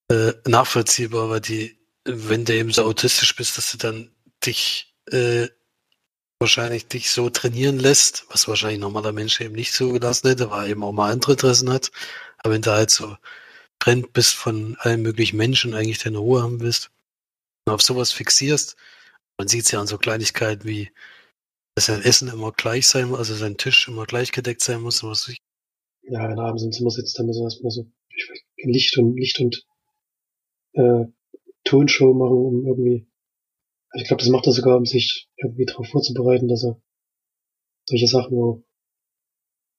[0.09, 4.11] äh, nachvollziehbar, weil die, wenn du eben so autistisch bist, dass du dann
[4.45, 5.47] dich äh,
[6.43, 10.51] wahrscheinlich dich so trainieren lässt, was wahrscheinlich ein normaler Mensch eben nicht so gelassen hätte,
[10.51, 11.91] weil er eben auch mal andere Interessen hat.
[12.37, 13.15] Aber wenn du halt so
[13.79, 16.91] trennt bist von allen möglichen Menschen, eigentlich deine Ruhe haben willst
[17.65, 18.75] und auf sowas fixierst,
[19.37, 20.91] man sieht es ja an so Kleinigkeiten wie,
[21.75, 25.03] dass sein Essen immer gleich sein muss, also sein Tisch immer gleich gedeckt sein muss.
[25.03, 25.39] Was ich
[26.03, 27.85] ja, wenn er abends im Zimmer sitzt, dann muss er erstmal so
[28.57, 29.65] Licht und Licht und
[30.73, 31.05] äh,
[31.63, 33.07] Tonshow machen, um irgendwie.
[33.95, 36.81] Ich glaube, das macht er sogar, um sich irgendwie darauf vorzubereiten, dass er
[37.87, 38.63] solche Sachen auch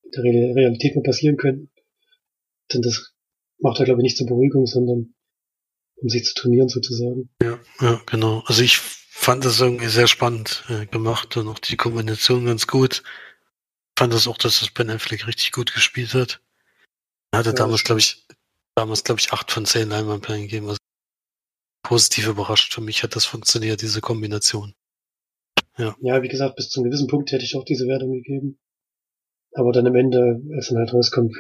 [0.03, 1.71] in der Realität mal passieren können.
[2.73, 3.12] Denn das
[3.59, 5.15] macht er, glaube ich, nicht zur Beruhigung, sondern
[5.97, 7.31] um sich zu trainieren sozusagen.
[7.43, 8.43] Ja, ja, genau.
[8.47, 13.03] Also ich fand das irgendwie sehr spannend äh, gemacht und auch die Kombination ganz gut.
[13.97, 16.41] Fand das auch, dass das Ben Affleck richtig gut gespielt hat.
[17.31, 18.27] Er hatte ja, damals, glaube ich,
[18.75, 20.69] damals, glaube ich, acht von zehn Leinwandperlen gegeben.
[20.69, 20.79] Also
[21.85, 22.74] positiv überrascht.
[22.74, 24.74] Für mich hat das funktioniert, diese Kombination.
[25.78, 25.97] Ja.
[26.01, 28.59] ja, wie gesagt, bis zu einem gewissen Punkt hätte ich auch diese Wertung gegeben.
[29.53, 31.35] Aber dann am Ende, als dann halt rauskommt,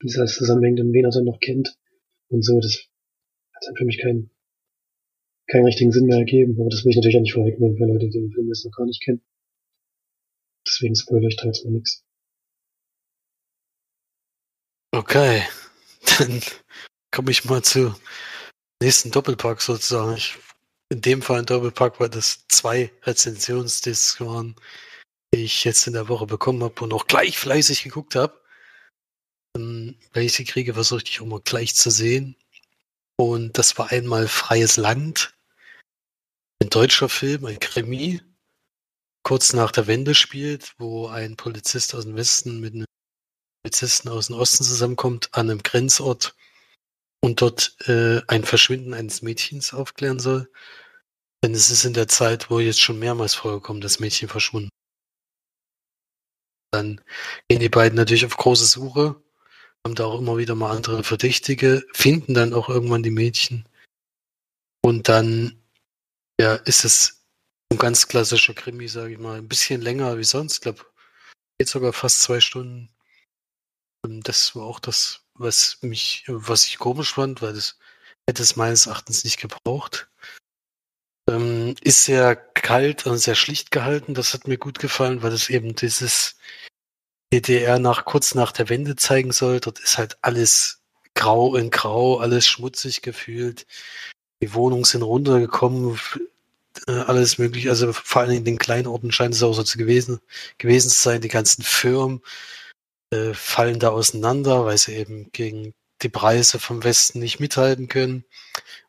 [0.00, 1.76] wie es alles zusammenhängt und wen er dann noch kennt
[2.28, 2.88] und so, das
[3.52, 4.30] hat dann für mich keinen,
[5.48, 6.56] keinen richtigen Sinn mehr ergeben.
[6.60, 8.76] Aber das will ich natürlich auch nicht vorwegnehmen für Leute, die den Film jetzt noch
[8.76, 9.22] gar nicht kennen.
[10.66, 12.04] Deswegen spoilere ich da jetzt mal nichts.
[14.92, 15.42] Okay,
[16.18, 16.40] dann
[17.10, 17.94] komme ich mal zu
[18.82, 20.16] nächsten Doppelpack sozusagen.
[20.16, 20.38] Ich,
[20.90, 24.56] in dem Fall ein Doppelpack, weil das zwei Rezensionsdiscs waren,
[25.34, 28.40] die ich jetzt in der Woche bekommen habe und auch gleich fleißig geguckt habe.
[29.54, 32.36] Wenn ich sie kriege, versuche ich auch mal gleich zu sehen.
[33.16, 35.34] Und das war einmal Freies Land.
[36.62, 38.20] Ein deutscher Film, ein Krimi,
[39.22, 42.86] kurz nach der Wende spielt, wo ein Polizist aus dem Westen mit einem
[43.62, 46.34] Polizisten aus dem Osten zusammenkommt an einem Grenzort
[47.20, 50.50] und dort äh, ein Verschwinden eines Mädchens aufklären soll.
[51.42, 54.70] Denn es ist in der Zeit, wo jetzt schon mehrmals vorgekommen, das Mädchen verschwunden.
[56.72, 57.00] Dann
[57.48, 59.22] gehen die beiden natürlich auf große Suche,
[59.84, 63.68] haben da auch immer wieder mal andere Verdächtige, finden dann auch irgendwann die Mädchen.
[64.82, 65.62] Und dann
[66.40, 67.24] ja, ist es
[67.70, 69.38] ein ganz klassischer Krimi, sage ich mal.
[69.38, 70.84] Ein bisschen länger wie sonst, glaube,
[71.58, 72.90] geht sogar fast zwei Stunden.
[74.02, 77.78] Und das war auch das, was mich, was ich komisch fand, weil das
[78.28, 80.08] hätte es meines Erachtens nicht gebraucht.
[81.28, 84.14] Ähm, ist sehr kalt und sehr schlicht gehalten.
[84.14, 86.36] Das hat mir gut gefallen, weil es eben dieses
[87.32, 89.60] DDR nach kurz nach der Wende zeigen soll.
[89.60, 90.80] Dort ist halt alles
[91.14, 93.66] grau in grau, alles schmutzig gefühlt.
[94.42, 95.98] Die Wohnungen sind runtergekommen,
[96.86, 97.68] äh, alles möglich.
[97.68, 100.20] Also vor allem in den kleinen Orten scheint es auch so zu gewesen,
[100.58, 101.20] gewesen zu sein.
[101.20, 102.22] Die ganzen Firmen
[103.10, 108.24] äh, fallen da auseinander, weil sie eben gegen die Preise vom Westen nicht mithalten können.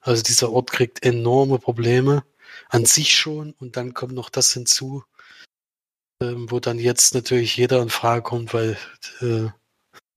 [0.02, 2.24] Also dieser Ort kriegt enorme Probleme
[2.70, 5.04] an sich schon und dann kommt noch das hinzu,
[6.22, 8.78] ähm, wo dann jetzt natürlich jeder in Frage kommt, weil
[9.22, 9.50] äh,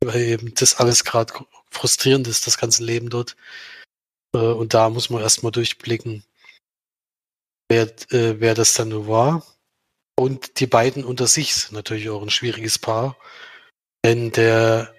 [0.05, 1.33] weil eben das alles gerade
[1.71, 3.37] frustrierend ist, das ganze Leben dort.
[4.35, 6.25] Äh, und da muss man erstmal durchblicken,
[7.69, 9.47] wer, äh, wer das dann nur war.
[10.19, 13.17] Und die beiden unter sich sind natürlich auch ein schwieriges Paar.
[14.05, 14.95] Denn der,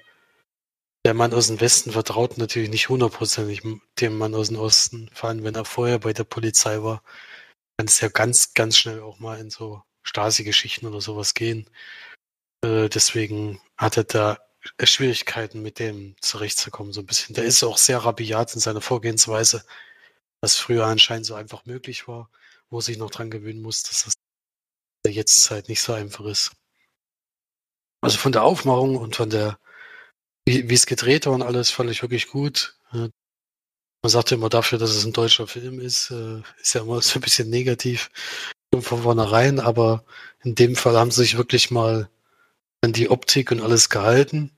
[1.06, 3.62] der Mann aus dem Westen vertraut natürlich nicht hundertprozentig
[3.99, 5.10] dem Mann aus dem Osten.
[5.14, 7.04] Vor allem, wenn er vorher bei der Polizei war,
[7.78, 11.70] kann es ja ganz, ganz schnell auch mal in so Stasi-Geschichten oder sowas gehen.
[12.64, 14.39] Äh, deswegen hat er da
[14.82, 17.36] Schwierigkeiten, mit dem zurechtzukommen, so ein bisschen.
[17.36, 19.66] Der ist auch sehr rabiat in seiner Vorgehensweise,
[20.41, 22.30] was früher anscheinend so einfach möglich war,
[22.70, 24.14] wo sich noch dran gewöhnen muss, dass das
[25.08, 26.51] jetzt halt nicht so einfach ist.
[28.04, 29.58] Also von der Aufmachung und von der,
[30.45, 32.78] wie, wie es gedreht war und alles, fand ich wirklich gut.
[32.91, 37.01] Man sagt ja immer dafür, dass es ein deutscher Film ist, äh, ist ja immer
[37.01, 38.12] so ein bisschen negativ
[38.82, 40.04] von vornherein, aber
[40.43, 42.10] in dem Fall haben sie sich wirklich mal
[42.82, 44.51] an die Optik und alles gehalten.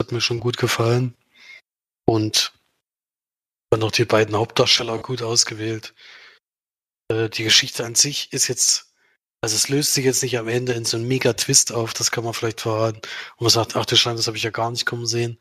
[0.00, 1.16] Hat mir schon gut gefallen.
[2.06, 2.52] Und
[3.70, 5.94] dann noch die beiden Hauptdarsteller gut ausgewählt.
[7.08, 8.89] Äh, die Geschichte an sich ist jetzt,
[9.42, 12.24] also es löst sich jetzt nicht am Ende in so einen Mega-Twist auf, das kann
[12.24, 12.98] man vielleicht verraten.
[13.36, 15.38] Und man sagt, ach du Schein, das habe ich ja gar nicht kommen sehen.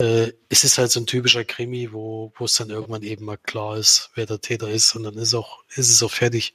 [0.00, 3.38] Äh, es ist halt so ein typischer Krimi, wo, wo es dann irgendwann eben mal
[3.38, 6.54] klar ist, wer der Täter ist und dann ist auch, ist es auch fertig.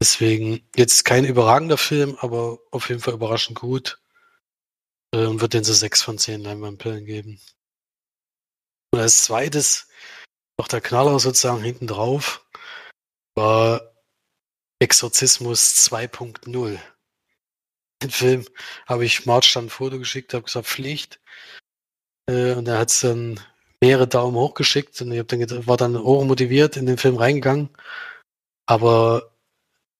[0.00, 4.00] Deswegen jetzt kein überragender Film, aber auf jeden Fall überraschend gut.
[5.14, 7.40] Äh, und wird den so sechs von zehn Leinwandperlen geben.
[8.92, 9.88] Und als zweites,
[10.58, 12.46] noch der Knaller sozusagen hinten drauf,
[13.34, 13.93] war
[14.84, 16.78] Exorzismus 2.0.
[18.02, 18.44] Den Film
[18.86, 21.20] habe ich March dann ein Foto geschickt, habe gesagt, Pflicht.
[22.28, 23.40] Äh, und er hat es dann
[23.80, 27.70] mehrere Daumen hoch geschickt und ich dann, war dann hochmotiviert in den Film reingegangen.
[28.66, 29.34] Aber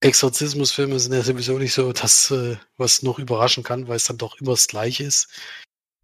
[0.00, 4.18] Exorzismusfilme sind ja sowieso nicht so das, äh, was noch überraschen kann, weil es dann
[4.18, 5.28] doch immer das Gleiche ist.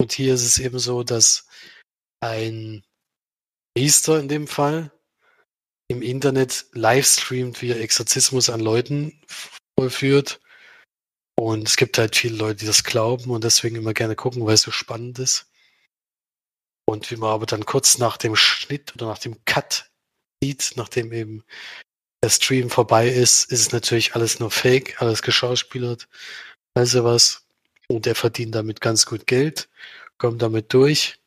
[0.01, 1.47] Und hier ist es eben so, dass
[2.21, 2.83] ein
[3.77, 4.91] Priester in dem Fall
[5.91, 9.21] im Internet livestreamt, wie er Exorzismus an Leuten
[9.77, 10.41] vollführt.
[11.37, 14.55] Und es gibt halt viele Leute, die das glauben und deswegen immer gerne gucken, weil
[14.55, 15.51] es so spannend ist.
[16.89, 19.91] Und wie man aber dann kurz nach dem Schnitt oder nach dem Cut
[20.41, 21.43] sieht, nachdem eben
[22.23, 26.07] der Stream vorbei ist, ist es natürlich alles nur Fake, alles geschauspielert,
[26.75, 27.49] also was.
[27.89, 29.69] Und er verdient damit ganz gut Geld,
[30.19, 31.21] kommt damit durch.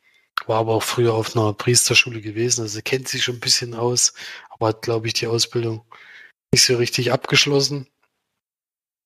[0.48, 4.14] War aber auch früher auf einer Priesterschule gewesen, also kennt sich schon ein bisschen aus,
[4.54, 5.86] aber hat, glaube ich, die Ausbildung
[6.54, 7.88] nicht so richtig abgeschlossen.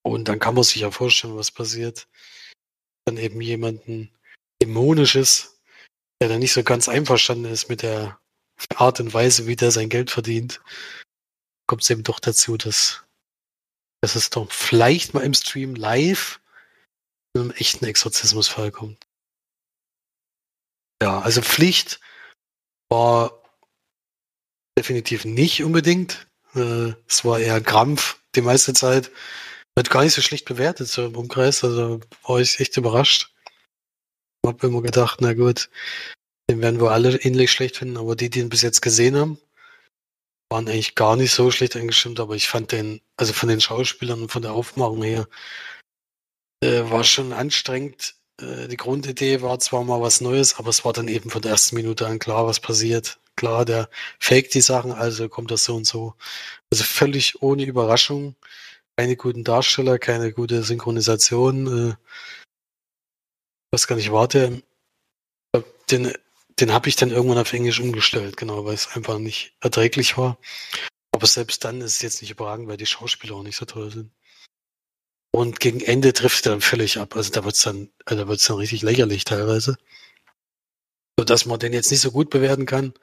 [0.04, 2.08] Und dann kann man sich ja vorstellen, was passiert.
[3.06, 4.12] Dann eben jemanden
[4.62, 5.60] Dämonisches,
[6.22, 8.20] der dann nicht so ganz einverstanden ist mit der
[8.76, 10.62] Art und Weise, wie der sein Geld verdient,
[11.68, 13.06] kommt es eben doch dazu, dass,
[14.02, 16.41] dass es doch vielleicht mal im Stream live
[17.36, 19.06] zu einem echten Exorzismusfall kommt.
[21.04, 22.00] Ja, also Pflicht
[22.89, 23.43] war
[24.78, 26.28] definitiv nicht unbedingt.
[26.55, 29.11] Äh, es war eher Krampf die meiste Zeit.
[29.75, 31.63] Wird gar nicht so schlecht bewertet, so im Umkreis.
[31.63, 33.34] Also war ich echt überrascht.
[34.45, 35.69] Habe immer gedacht, na gut,
[36.49, 39.39] den werden wir alle ähnlich schlecht finden, aber die, die ihn bis jetzt gesehen haben,
[40.49, 44.21] waren eigentlich gar nicht so schlecht eingestimmt, aber ich fand den, also von den Schauspielern
[44.21, 45.28] und von der Aufmachung her,
[46.63, 48.15] äh, war schon anstrengend.
[48.42, 51.52] Äh, die Grundidee war zwar mal was Neues, aber es war dann eben von der
[51.52, 53.20] ersten Minute an klar, was passiert.
[53.36, 56.16] Klar, der fake die Sachen, also kommt das so und so.
[56.72, 58.36] Also völlig ohne Überraschung.
[58.98, 61.92] Keine guten Darsteller, keine gute Synchronisation.
[61.92, 61.96] Äh,
[63.72, 64.64] was gar nicht warte.
[65.92, 66.14] Den
[66.60, 70.40] den habe ich dann irgendwann auf Englisch umgestellt, genau, weil es einfach nicht erträglich war.
[71.12, 73.92] Aber selbst dann ist es jetzt nicht überragend, weil die Schauspieler auch nicht so toll
[73.92, 74.12] sind.
[75.38, 77.16] Und gegen Ende trifft er dann völlig ab.
[77.16, 79.78] Also da wird's dann, also da wird's dann richtig lächerlich teilweise.
[81.16, 82.96] So dass man den jetzt nicht so gut bewerten kann.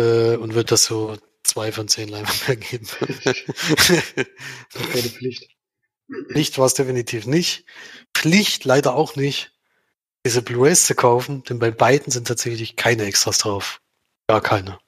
[0.00, 2.88] Äh, und wird das so zwei von zehn Leinwandperlen geben.
[2.88, 5.56] Keine Pflicht.
[6.28, 7.66] Pflicht war es definitiv nicht.
[8.12, 9.52] Pflicht leider auch nicht
[10.26, 13.80] diese Blu-rays zu kaufen, denn bei beiden sind tatsächlich keine Extras drauf.
[14.26, 14.80] Gar keine.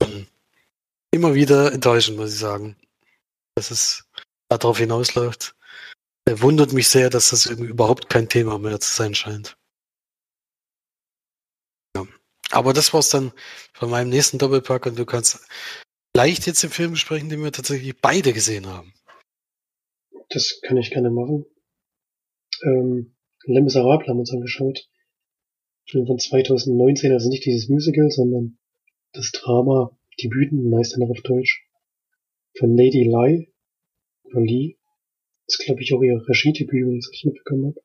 [0.00, 0.28] Und
[1.10, 2.78] immer wieder enttäuschend, muss ich sagen.
[3.54, 4.06] Dass es
[4.58, 5.54] darauf hinausläuft.
[6.24, 9.56] Er wundert mich sehr, dass das überhaupt kein Thema mehr zu sein scheint.
[11.96, 12.06] Ja.
[12.50, 13.32] Aber das war's dann
[13.72, 15.46] von meinem nächsten Doppelpack und du kannst
[16.16, 18.92] leicht jetzt den Film besprechen, den wir tatsächlich beide gesehen haben.
[20.28, 21.44] Das kann ich gerne machen.
[22.62, 24.88] Ähm, Les Miserables haben wir uns angeschaut.
[25.88, 28.58] Film von 2019, also nicht dieses Musical, sondern
[29.12, 31.66] das Drama Die Büten, heißt noch auf Deutsch.
[32.58, 33.51] Von Lady Lai
[34.32, 34.76] oder Lee.
[35.46, 37.80] Das ist, glaube ich, auch ihr Regiedebüt, wenn ich es richtig mitbekommen habe.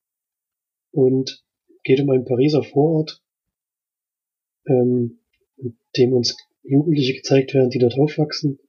[0.91, 1.43] und
[1.83, 3.21] geht um einen Pariser Vorort,
[4.67, 5.19] ähm,
[5.57, 8.59] in dem uns Jugendliche gezeigt werden, die dort aufwachsen.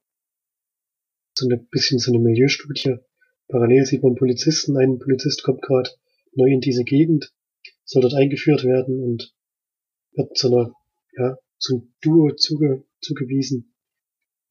[1.37, 2.97] So ein bisschen so eine Milieustudie.
[3.49, 4.77] Parallel sieht man Polizisten.
[4.77, 5.89] Ein Polizist kommt gerade
[6.33, 7.33] neu in diese Gegend,
[7.83, 9.35] soll dort eingeführt werden und
[10.13, 10.73] wird zu einer,
[11.17, 13.73] ja, zum Duo zuge, zugewiesen,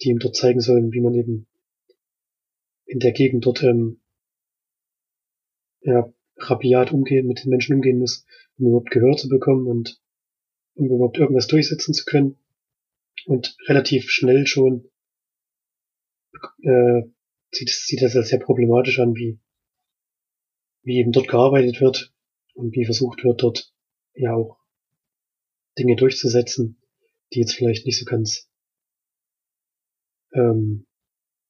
[0.03, 1.47] die ihm dort zeigen sollen, wie man eben
[2.89, 4.01] in der Gegend dort ähm,
[5.83, 8.27] ja, rabiat umgehen, mit den Menschen umgehen muss,
[8.57, 10.01] um überhaupt Gehör zu bekommen und
[10.75, 12.39] um überhaupt irgendwas durchsetzen zu können.
[13.27, 14.91] Und relativ schnell schon
[16.63, 17.03] äh,
[17.51, 19.39] sieht, sieht das als sehr problematisch an, wie,
[20.83, 22.15] wie eben dort gearbeitet wird
[22.55, 23.73] und wie versucht wird, dort
[24.15, 24.59] ja auch
[25.79, 26.81] Dinge durchzusetzen,
[27.33, 28.49] die jetzt vielleicht nicht so ganz
[30.33, 30.88] ähm,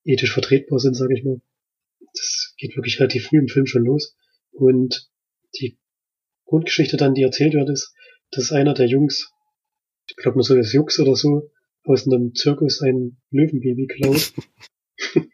[0.08, 1.40] ethisch vertretbar sind, sage ich mal.
[2.14, 4.16] Das geht wirklich relativ früh im Film schon los.
[4.50, 5.10] Und
[5.60, 5.78] die
[6.46, 7.94] Grundgeschichte dann, die erzählt wird, ist,
[8.30, 9.30] dass einer der Jungs,
[10.08, 11.50] ich glaube nur so das Jux oder so,
[11.84, 14.32] aus einem Zirkus ein Löwenbaby klaut.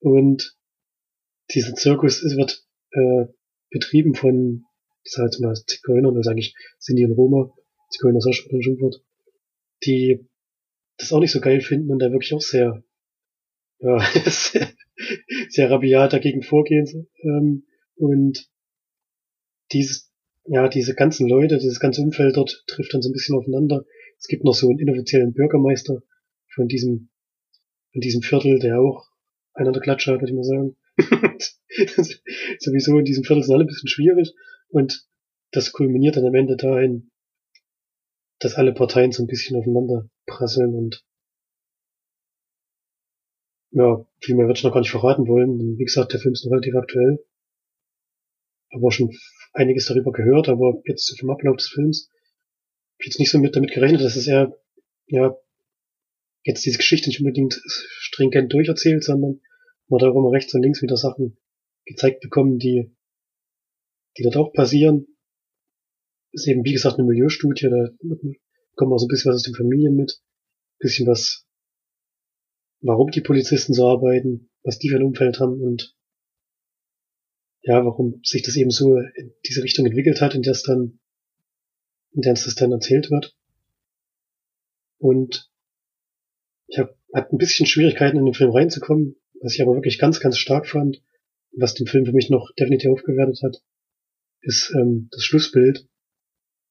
[0.00, 0.56] und
[1.54, 3.26] dieser Zirkus wird äh,
[3.70, 4.64] betrieben von,
[5.04, 7.52] ich sag jetzt mal, Zigeunern, also eigentlich sind die in Roma,
[7.90, 9.02] Zigeuner ist auch schon ein Schimpfwort,
[9.84, 10.26] die
[10.96, 12.82] das auch nicht so geil finden und da wirklich auch sehr,
[13.82, 13.98] ja,
[14.30, 14.68] sehr,
[15.48, 17.08] sehr rabiat dagegen vorgehen.
[17.22, 17.66] Ähm,
[17.96, 18.48] und
[19.72, 20.12] dieses,
[20.44, 23.84] ja, diese ganzen Leute, dieses ganze Umfeld dort trifft dann so ein bisschen aufeinander.
[24.18, 26.02] Es gibt noch so einen inoffiziellen Bürgermeister
[26.54, 27.10] von diesem,
[27.92, 29.08] von diesem Viertel, der auch
[29.54, 30.76] einer der Klatscher hat, würde ich mal sagen.
[32.58, 34.32] Sowieso in diesem Viertel sind alle ein bisschen schwierig
[34.68, 35.06] und
[35.50, 37.10] das kulminiert dann am Ende dahin,
[38.38, 41.04] dass alle Parteien so ein bisschen aufeinander prasseln und
[43.72, 45.78] ja, viel mehr würde ich noch gar nicht verraten wollen.
[45.78, 47.24] Wie gesagt, der Film ist noch relativ aktuell.
[48.70, 49.10] Aber schon
[49.52, 53.54] einiges darüber gehört, aber jetzt vom Ablauf des Films habe ich jetzt nicht so mit
[53.56, 54.56] damit gerechnet, dass es eher,
[55.06, 55.36] ja,
[56.44, 59.40] jetzt diese Geschichte nicht unbedingt stringent durcherzählt, sondern
[59.88, 61.36] man da auch immer rechts und links wieder Sachen
[61.84, 62.94] gezeigt bekommen, die,
[64.16, 65.06] die dort auch passieren.
[66.32, 67.88] Ist eben, wie gesagt, eine Milieustudie, da
[68.74, 70.22] kommt auch so ein bisschen was aus den Familien mit,
[70.78, 71.46] bisschen was,
[72.82, 75.96] warum die Polizisten so arbeiten, was die für ein Umfeld haben und
[77.62, 80.98] ja, warum sich das eben so in diese Richtung entwickelt hat, in der es dann,
[82.12, 83.36] in der es dann erzählt wird.
[84.98, 85.48] Und
[86.66, 90.20] ich habe hat ein bisschen Schwierigkeiten in den Film reinzukommen, was ich aber wirklich ganz,
[90.20, 91.02] ganz stark fand,
[91.52, 93.62] was den Film für mich noch definitiv aufgewertet hat,
[94.40, 95.86] ist ähm, das Schlussbild.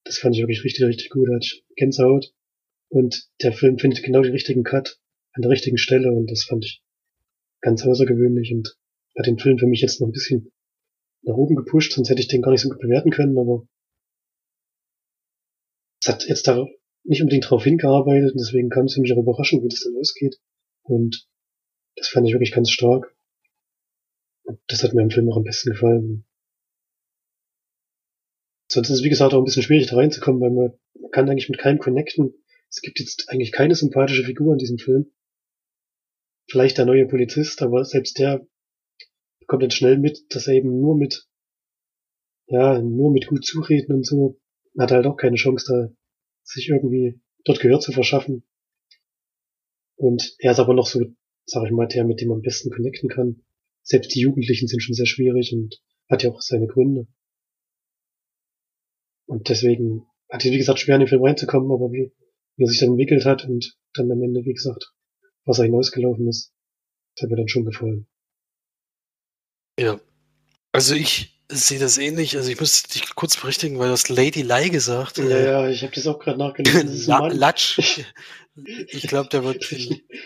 [0.04, 1.30] Das fand ich wirklich richtig, richtig gut.
[1.30, 2.34] Da hatte ich Gänsehaut.
[2.90, 5.00] Und der Film findet genau den richtigen Cut
[5.34, 6.84] an der richtigen Stelle und das fand ich
[7.62, 8.78] ganz außergewöhnlich und
[9.18, 10.52] hat den Film für mich jetzt noch ein bisschen
[11.24, 13.68] nach oben gepusht, sonst hätte ich den gar nicht so gut bewerten können, aber
[16.02, 16.66] es hat jetzt da
[17.04, 19.96] nicht unbedingt drauf hingearbeitet und deswegen kam es für mich auch überraschend, wie das dann
[19.98, 20.38] ausgeht.
[20.84, 21.28] Und
[21.96, 23.16] das fand ich wirklich ganz stark.
[24.44, 26.26] Und das hat mir im Film auch am besten gefallen.
[28.68, 31.30] Sonst ist es, wie gesagt, auch ein bisschen schwierig da reinzukommen, weil man, man kann
[31.30, 32.34] eigentlich mit keinem connecten.
[32.70, 35.12] Es gibt jetzt eigentlich keine sympathische Figur in diesem Film.
[36.52, 38.46] Vielleicht der neue Polizist, aber selbst der
[39.48, 41.26] kommt dann schnell mit, dass er eben nur mit,
[42.48, 44.38] ja, nur mit gut zureden und so,
[44.78, 45.96] hat halt auch keine Chance da,
[46.44, 48.44] sich irgendwie dort Gehör zu verschaffen.
[49.96, 51.00] Und er ist aber noch so,
[51.46, 53.46] sag ich mal, der, mit dem man am besten connecten kann.
[53.82, 57.08] Selbst die Jugendlichen sind schon sehr schwierig und hat ja auch seine Gründe.
[59.26, 62.12] Und deswegen hat es, wie gesagt, schwer in den Film reinzukommen, aber wie,
[62.58, 64.94] wie er sich dann entwickelt hat und dann am Ende, wie gesagt,
[65.46, 66.52] was er hinausgelaufen ist,
[67.16, 68.08] das hat mir dann schon gefallen.
[69.80, 70.00] Ja.
[70.72, 72.38] Also ich sehe das ähnlich.
[72.38, 75.18] Also ich muss dich kurz berichtigen, weil du hast Lady Lie gesagt.
[75.18, 77.08] Ja, äh, ja, ich habe das auch gerade nachgelesen.
[77.08, 78.02] La Latsch.
[78.88, 79.66] Ich glaube, der wird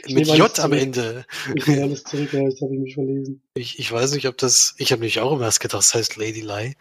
[0.07, 1.26] mit J am Ende.
[1.53, 3.43] Ich nehme alles zurück, ja, das habe ich mich verlesen.
[3.53, 4.74] Ich, ich weiß nicht, ob das.
[4.80, 6.74] Ich habe mich auch immer erst gedacht, das heißt Lady Lie.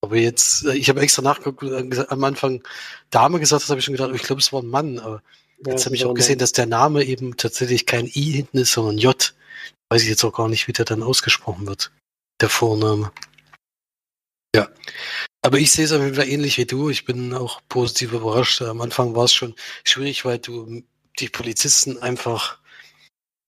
[0.00, 2.62] Aber jetzt, äh, ich habe extra nachgeguckt, äh, am Anfang
[3.10, 5.00] Dame gesagt, das habe ich schon gedacht, ich glaube, es war ein Mann.
[5.00, 5.20] Aber
[5.66, 6.38] jetzt habe ich auch ein gesehen, Mann.
[6.40, 9.34] dass der Name eben tatsächlich kein I hinten ist, sondern J.
[9.90, 11.92] Weiß ich jetzt auch gar nicht, wie der dann ausgesprochen wird.
[12.40, 13.12] Der Vorname.
[14.54, 14.68] Ja.
[15.42, 16.88] Aber ich sehe es auf jeden Fall ähnlich wie du.
[16.88, 18.62] Ich bin auch positiv überrascht.
[18.62, 19.54] Am Anfang war es schon
[19.84, 20.82] schwierig, weil du
[21.18, 22.58] die Polizisten einfach,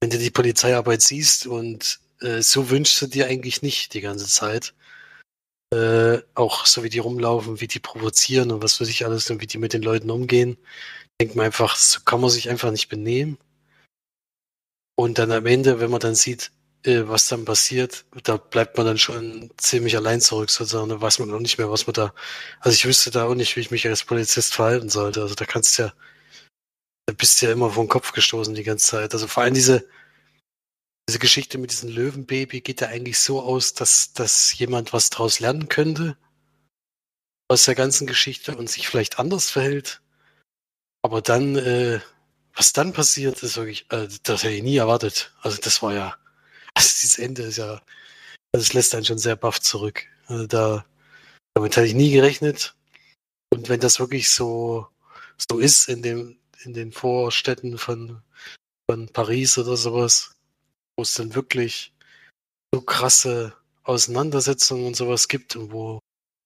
[0.00, 4.26] wenn du die Polizeiarbeit siehst und äh, so wünschst du dir eigentlich nicht die ganze
[4.26, 4.74] Zeit.
[5.72, 9.40] Äh, auch so wie die rumlaufen, wie die provozieren und was weiß ich alles und
[9.40, 10.58] wie die mit den Leuten umgehen.
[11.20, 13.38] Denkt man einfach, so kann man sich einfach nicht benehmen.
[14.96, 16.52] Und dann am Ende, wenn man dann sieht,
[16.84, 20.88] äh, was dann passiert, da bleibt man dann schon ziemlich allein zurück sozusagen.
[20.88, 22.14] Da weiß man auch nicht mehr, was man da.
[22.60, 25.22] Also ich wüsste da auch nicht, wie ich mich als Polizist verhalten sollte.
[25.22, 25.92] Also da kannst du ja,
[27.06, 29.12] da bist du ja immer vom Kopf gestoßen die ganze Zeit.
[29.14, 29.88] Also vor allem diese,
[31.08, 35.40] diese Geschichte mit diesem Löwenbaby geht ja eigentlich so aus, dass, dass jemand was draus
[35.40, 36.16] lernen könnte
[37.48, 40.02] aus der ganzen Geschichte und sich vielleicht anders verhält.
[41.07, 42.00] Aber dann, äh,
[42.57, 45.32] was dann passiert, ist wirklich, äh, das hätte ich nie erwartet.
[45.40, 46.16] Also das war ja,
[46.74, 47.80] also dieses Ende ist ja,
[48.50, 50.04] es lässt einen schon sehr baff zurück.
[50.26, 50.84] Also da,
[51.54, 52.74] damit hatte ich nie gerechnet.
[53.54, 54.88] Und wenn das wirklich so,
[55.48, 58.20] so ist in dem, in den Vorstädten von,
[58.90, 60.34] von Paris oder sowas,
[60.96, 61.94] wo es dann wirklich
[62.74, 66.00] so krasse Auseinandersetzungen und sowas gibt und wo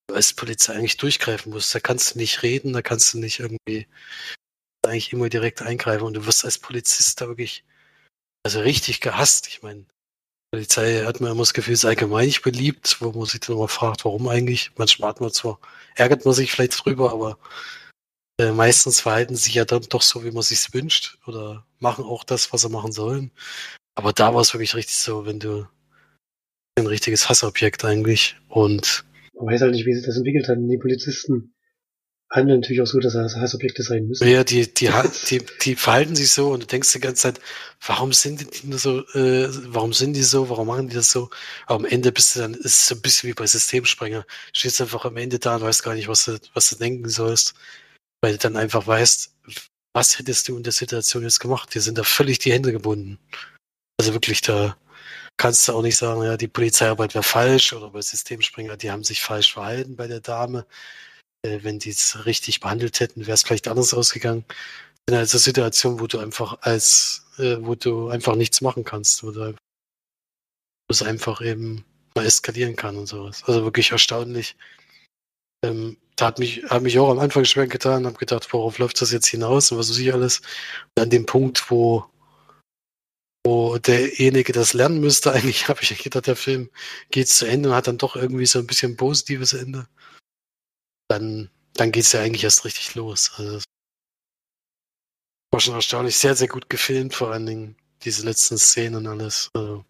[0.08, 1.74] du als Polizei eigentlich durchgreifen musst.
[1.74, 3.86] Da kannst du nicht reden, da kannst du nicht irgendwie
[4.87, 7.64] eigentlich immer direkt eingreifen und du wirst als Polizist da wirklich
[8.43, 9.49] also richtig gehasst.
[9.49, 9.85] Ich meine,
[10.53, 13.68] Polizei hat man immer das Gefühl, ist allgemein nicht beliebt, wo man sich dann immer
[13.68, 14.72] fragt, warum eigentlich.
[14.76, 15.61] Manchmal hat man zwar,
[15.95, 17.39] ärgert man sich vielleicht drüber, aber
[18.41, 22.05] äh, meistens verhalten sie sich ja dann doch so, wie man sich wünscht oder machen
[22.05, 23.31] auch das, was sie machen sollen.
[23.95, 25.68] Aber da war es wirklich richtig so, wenn du
[26.76, 29.05] ein richtiges Hassobjekt eigentlich und
[29.35, 30.59] man weiß halt nicht, wie sich das entwickelt hat.
[30.59, 31.55] Die Polizisten
[32.31, 34.28] handeln natürlich auch so, dass das Hassobjekte sein müssen.
[34.28, 34.91] Ja, die, die,
[35.28, 37.41] die, die verhalten sich so und du denkst die ganze Zeit,
[37.85, 41.31] warum sind die nur so, äh, warum sind die so, warum machen die das so?
[41.66, 44.24] Aber am Ende bist du dann, ist es so ein bisschen wie bei Systemsprenger.
[44.53, 47.55] Stehst einfach am Ende da und weißt gar nicht, was du, was du denken sollst,
[48.22, 49.35] weil du dann einfach weißt,
[49.93, 51.74] was hättest du in der Situation jetzt gemacht?
[51.74, 53.18] Dir sind da völlig die Hände gebunden.
[53.99, 54.76] Also wirklich, da
[55.37, 59.03] kannst du auch nicht sagen, ja, die Polizeiarbeit wäre falsch oder bei Systemspringer, die haben
[59.03, 60.64] sich falsch verhalten bei der Dame
[61.43, 64.45] wenn die es richtig behandelt hätten, wäre es vielleicht anders ausgegangen.
[65.07, 69.55] In einer Situation, wo du einfach als, äh, wo du einfach nichts machen kannst, wo
[70.88, 71.84] es einfach eben
[72.14, 73.43] mal eskalieren kann und sowas.
[73.47, 74.57] Also wirklich erstaunlich.
[75.64, 79.01] Ähm, da hat mich, hat mich auch am Anfang schwer getan, habe gedacht, worauf läuft
[79.01, 80.41] das jetzt hinaus und was weiß ich alles.
[80.95, 82.05] Und an dem Punkt, wo,
[83.47, 86.70] wo derjenige das lernen müsste, eigentlich habe ich gedacht, der Film
[87.11, 89.88] geht zu Ende und hat dann doch irgendwie so ein bisschen positives Ende
[91.11, 93.32] dann, dann geht es ja eigentlich erst richtig los.
[93.36, 93.61] Also,
[95.52, 99.50] war schon erstaunlich, sehr, sehr gut gefilmt, vor allen Dingen diese letzten Szenen und alles.
[99.54, 99.84] Also,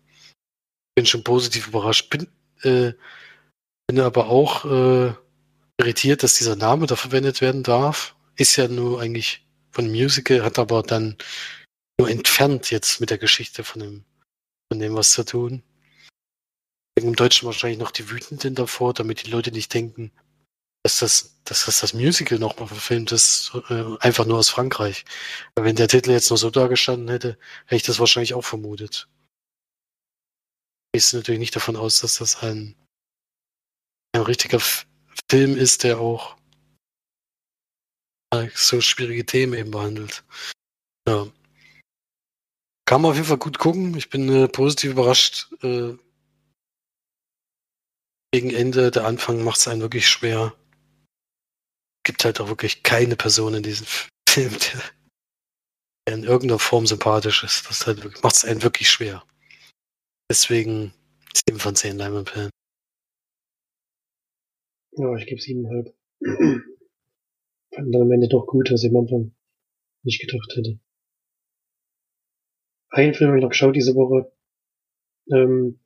[0.95, 2.09] bin schon positiv überrascht.
[2.11, 2.29] Bin,
[2.63, 2.95] äh,
[3.87, 5.15] bin aber auch äh,
[5.79, 8.17] irritiert, dass dieser Name da verwendet werden darf.
[8.37, 11.17] Ist ja nur eigentlich von Musical, hat aber dann
[11.99, 14.05] nur entfernt jetzt mit der Geschichte von dem,
[14.73, 15.63] von dem was zu tun.
[16.95, 20.13] Im Deutschen wahrscheinlich noch die Wütenden davor, damit die Leute nicht denken,
[20.83, 25.05] dass das, dass das, das Musical nochmal verfilmt ist, äh, einfach nur aus Frankreich.
[25.55, 29.09] Wenn der Titel jetzt nur so dargestanden hätte, hätte ich das wahrscheinlich auch vermutet.
[30.93, 32.75] Ich gehe natürlich nicht davon aus, dass das ein,
[34.13, 34.87] ein richtiger F
[35.31, 36.37] Film ist, der auch
[38.55, 40.25] so schwierige Themen eben behandelt.
[41.07, 41.27] Ja.
[42.85, 43.97] Kann man auf jeden Fall gut gucken.
[43.97, 45.53] Ich bin äh, positiv überrascht.
[45.63, 45.97] Äh,
[48.33, 50.57] gegen Ende, der Anfang macht es einen wirklich schwer
[52.05, 53.87] gibt halt auch wirklich keine Person in diesem
[54.29, 54.53] Film,
[56.07, 57.69] der in irgendeiner Form sympathisch ist.
[57.69, 59.25] Das halt macht es einen wirklich schwer.
[60.31, 60.93] Deswegen
[61.49, 62.51] 7 von 10 Leinwandperlen.
[64.93, 65.93] Ja, ich gebe 7,5.
[67.75, 69.35] Fand dann am Ende doch gut, was ich am Anfang
[70.03, 70.81] nicht gedacht hätte.
[72.91, 74.33] Einen Film habe ich noch geschaut diese Woche.
[75.33, 75.79] Ähm,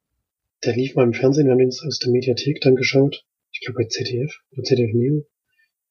[0.65, 3.27] der lief mal im Fernsehen, wir haben ihn aus der Mediathek dann geschaut.
[3.53, 5.27] Ich glaube bei ZDF oder ZDF Neo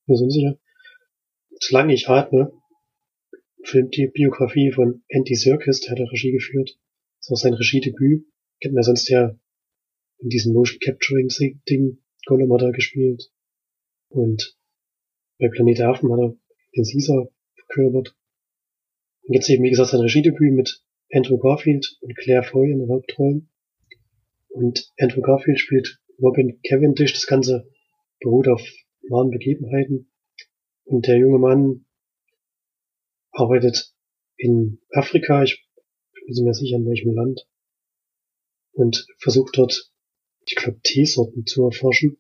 [0.07, 0.57] mir so unsicher.
[1.59, 2.51] Solange ich atme,
[3.63, 6.77] filmt die Biografie von Andy Serkis, der hat auch Regie geführt.
[7.19, 8.25] Das ist auch sein Regiedebüt.
[8.61, 9.35] Kennt man sonst ja
[10.19, 11.29] in diesem Motion Capturing
[11.69, 11.99] Ding.
[12.25, 13.31] Gollum hat er gespielt.
[14.09, 14.57] Und
[15.39, 16.35] bei Planet Affen hat er
[16.75, 18.15] den Caesar verkörpert.
[19.23, 22.89] Und jetzt eben, wie gesagt, sein Regiedebüt mit Andrew Garfield und Claire Foy in den
[22.89, 23.49] Hauptrollen.
[24.49, 27.13] Und Andrew Garfield spielt Robin Cavendish.
[27.13, 27.67] Das Ganze
[28.19, 28.61] beruht auf
[29.09, 30.11] wahren Begebenheiten.
[30.85, 31.85] Und der junge Mann
[33.31, 33.93] arbeitet
[34.37, 35.65] in Afrika, ich
[36.25, 37.47] bin mir sicher, in welchem Land,
[38.73, 39.91] und versucht dort,
[40.45, 42.17] ich glaube, Teesorten zu erforschen,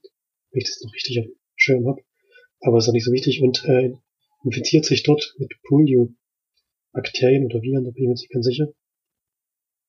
[0.51, 2.01] wenn ich das noch richtig auf dem Schirm habe.
[2.61, 3.93] Aber ist auch nicht so wichtig und äh,
[4.43, 8.73] infiziert sich dort mit Polio-Bakterien oder Viren, da bin ich mir nicht ganz sicher.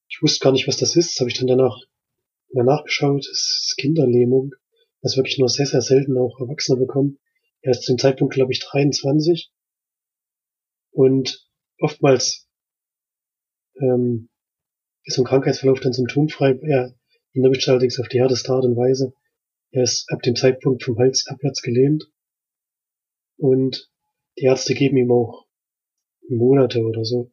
[0.08, 1.78] Ich wusste gar nicht, was das ist, das habe ich dann danach
[2.52, 3.26] mal nachgeschaut.
[3.26, 4.52] Es ist Kinderlähmung
[5.04, 7.18] was wirklich nur sehr, sehr selten auch Erwachsene bekommen.
[7.60, 9.52] Er ist zu dem Zeitpunkt, glaube ich, 23.
[10.92, 11.46] Und
[11.78, 12.48] oftmals
[13.80, 14.30] ähm,
[15.04, 16.58] ist im Krankheitsverlauf dann symptomfrei.
[16.62, 16.94] Er
[17.34, 19.12] ihn erwischt allerdings auf die härteste Art und Weise.
[19.72, 22.10] Er ist ab dem Zeitpunkt vom Hals abwärts gelähmt.
[23.36, 23.90] Und
[24.38, 25.46] die Ärzte geben ihm auch
[26.28, 27.30] Monate oder so.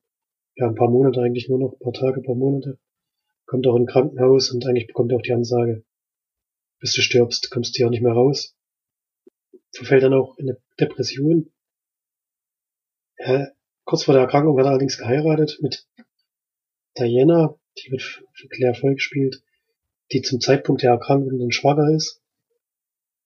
[0.55, 2.79] Ja, ein paar Monate eigentlich nur noch, ein paar Tage, ein paar Monate.
[3.45, 5.85] Kommt auch in ein Krankenhaus und eigentlich bekommt er auch die Ansage,
[6.81, 8.57] bis du stirbst, kommst du hier auch nicht mehr raus.
[9.71, 11.53] Verfällt dann auch in eine Depression.
[13.15, 13.55] Er,
[13.85, 15.87] kurz vor der Erkrankung hat er allerdings geheiratet mit
[16.97, 19.43] Diana, die wird für Claire Foy gespielt,
[20.11, 22.21] die zum Zeitpunkt der Erkrankung dann schwanger ist.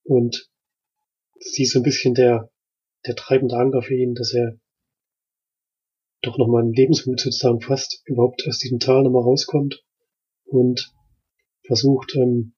[0.04, 0.52] Und
[1.40, 2.52] sie ist so ein bisschen der,
[3.08, 4.60] der treibende Anker für ihn, dass er
[6.22, 9.84] doch nochmal einen Lebensmut sozusagen fast überhaupt aus diesem Tal nochmal rauskommt
[10.44, 10.94] und
[11.66, 12.55] versucht, ähm,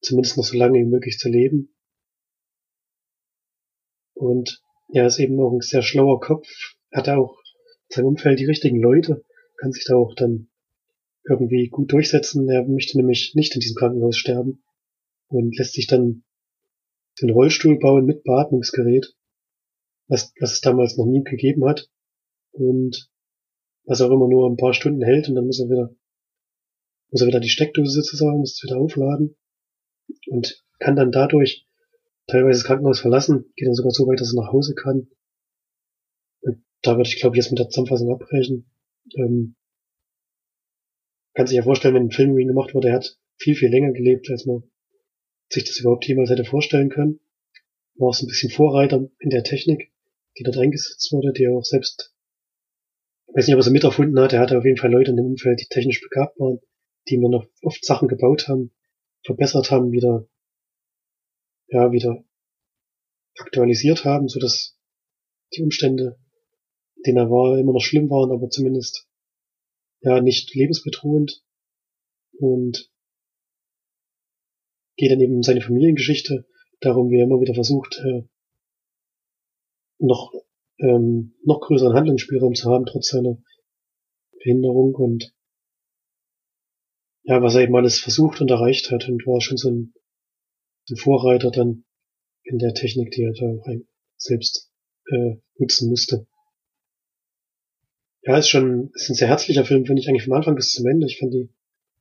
[0.00, 1.74] zumindest noch so lange wie möglich zu leben.
[4.14, 6.48] Und er ist eben auch ein sehr schlauer Kopf,
[6.92, 7.38] hat auch
[7.88, 9.24] in seinem Umfeld die richtigen Leute,
[9.56, 10.48] kann sich da auch dann
[11.28, 12.48] irgendwie gut durchsetzen.
[12.48, 14.62] Er möchte nämlich nicht in diesem Krankenhaus sterben
[15.28, 16.24] und lässt sich dann
[17.20, 19.14] den Rollstuhl bauen mit Beatmungsgerät,
[20.06, 21.90] was, was es damals noch nie gegeben hat
[22.52, 23.10] und
[23.84, 25.94] was auch immer nur ein paar Stunden hält und dann muss er wieder
[27.10, 29.36] muss er wieder die Steckdose sozusagen, muss es wieder aufladen
[30.28, 31.66] und kann dann dadurch
[32.26, 35.08] teilweise das Krankenhaus verlassen, geht dann sogar so weit, dass er nach Hause kann.
[36.40, 38.70] Und da würde ich, glaube ich, jetzt mit der Zusammenfassung abbrechen.
[39.16, 39.56] Ähm,
[41.34, 43.70] kann sich ja vorstellen, wenn ein Film wie ihn gemacht wurde, er hat viel, viel
[43.70, 44.64] länger gelebt, als man
[45.48, 47.20] sich das überhaupt jemals hätte vorstellen können.
[47.94, 49.92] War auch so ein bisschen Vorreiter in der Technik,
[50.38, 52.12] die dort eingesetzt wurde, die er auch selbst,
[53.28, 55.16] ich weiß nicht, ob er sie miterfunden hat, er hatte auf jeden Fall Leute in
[55.16, 56.58] dem Umfeld, die technisch begabt waren,
[57.08, 58.72] die ihm dann noch oft Sachen gebaut haben,
[59.28, 60.26] verbessert haben, wieder,
[61.68, 62.24] ja, wieder
[63.36, 64.78] aktualisiert haben, so dass
[65.54, 66.18] die Umstände,
[67.06, 69.06] denen er war, immer noch schlimm waren, aber zumindest,
[70.00, 71.44] ja, nicht lebensbedrohend.
[72.38, 72.90] Und
[74.96, 76.46] geht dann eben seine Familiengeschichte,
[76.80, 78.22] darum, wie er immer wieder versucht, äh,
[79.98, 80.32] noch,
[80.78, 83.36] ähm, noch größeren Handlungsspielraum zu haben, trotz seiner
[84.42, 84.94] Behinderung.
[84.94, 85.34] Und
[87.28, 89.92] ja, was er eben alles versucht und erreicht hat und war schon so ein,
[90.88, 91.84] ein Vorreiter dann
[92.42, 93.66] in der Technik, die er da auch
[94.16, 94.70] selbst
[95.10, 96.26] äh, nutzen musste.
[98.22, 100.86] Ja, ist schon ist ein sehr herzlicher Film, finde ich eigentlich vom Anfang bis zum
[100.86, 101.06] Ende.
[101.06, 101.50] Ich fand die,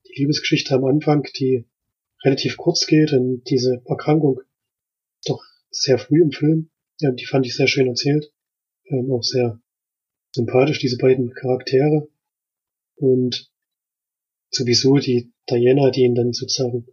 [0.07, 1.65] die Liebesgeschichte am Anfang, die
[2.23, 4.39] relativ kurz geht, denn diese Erkrankung
[5.25, 6.69] doch sehr früh im Film.
[7.01, 8.32] Ja, die fand ich sehr schön erzählt.
[8.86, 9.59] Ähm, auch sehr
[10.34, 12.07] sympathisch, diese beiden Charaktere.
[12.95, 13.51] Und
[14.50, 16.88] sowieso die Diana, die ihn dann sozusagen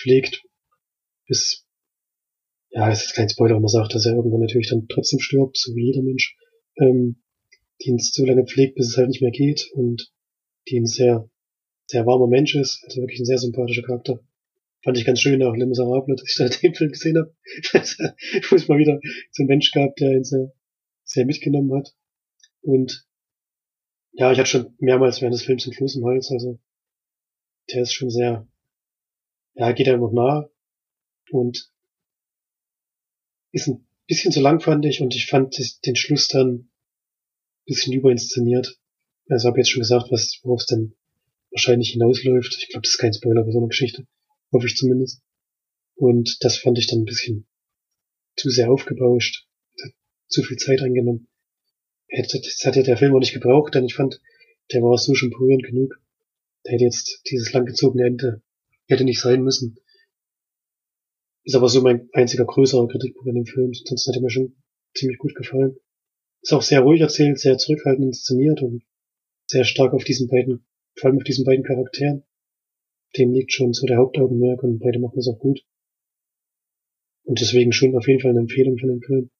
[0.00, 0.42] pflegt,
[1.26, 1.66] bis,
[2.70, 5.74] ja, es ist kein Spoiler, man sagt, dass er irgendwann natürlich dann trotzdem stirbt, so
[5.74, 6.36] wie jeder Mensch,
[6.76, 7.22] ähm,
[7.80, 10.12] die ihn so lange pflegt, bis es halt nicht mehr geht und
[10.68, 11.30] die ein sehr,
[11.86, 14.20] sehr warmer Mensch ist, also wirklich ein sehr sympathischer Charakter.
[14.84, 17.34] Fand ich ganz schön, auch Le Miserable, dass ich da den Film gesehen habe,
[18.50, 19.00] wo es mal wieder
[19.32, 20.52] so ein Mensch gab, der ihn sehr,
[21.04, 21.94] sehr mitgenommen hat.
[22.62, 23.06] Und
[24.12, 26.58] ja, ich hatte schon mehrmals während des Films einen Kloß im Hals, also
[27.72, 28.46] der ist schon sehr,
[29.54, 30.48] ja, geht einem noch nah
[31.30, 31.70] und
[33.52, 36.70] ist ein bisschen zu lang, fand ich, und ich fand den Schluss dann ein
[37.66, 38.78] bisschen überinszeniert.
[39.28, 40.96] Also habe jetzt schon gesagt, was, worauf es denn
[41.50, 42.56] wahrscheinlich hinausläuft.
[42.58, 44.06] Ich glaube, das ist kein Spoiler bei so einer Geschichte.
[44.52, 45.22] Hoffe ich zumindest.
[45.94, 47.46] Und das fand ich dann ein bisschen
[48.36, 49.46] zu sehr aufgebauscht.
[50.28, 51.28] Zu viel Zeit eingenommen.
[52.08, 54.20] Das hat ja der Film auch nicht gebraucht, denn ich fand,
[54.72, 56.00] der war so schon berührend genug.
[56.64, 58.42] Der hätte jetzt dieses langgezogene Ende
[58.88, 59.76] hätte nicht sein müssen.
[61.44, 63.72] Ist aber so mein einziger größerer Kritikpunkt an dem Film.
[63.72, 64.56] Sonst hat er mir schon
[64.94, 65.78] ziemlich gut gefallen.
[66.42, 68.82] Ist auch sehr ruhig erzählt, sehr zurückhaltend inszeniert und
[69.46, 72.24] sehr stark auf diesen beiden, vor allem auf diesen beiden Charakteren.
[73.16, 75.64] Dem liegt schon so der Hauptaugenmerk und beide machen es auch gut.
[77.24, 79.30] Und deswegen schon auf jeden Fall eine Empfehlung für den Film.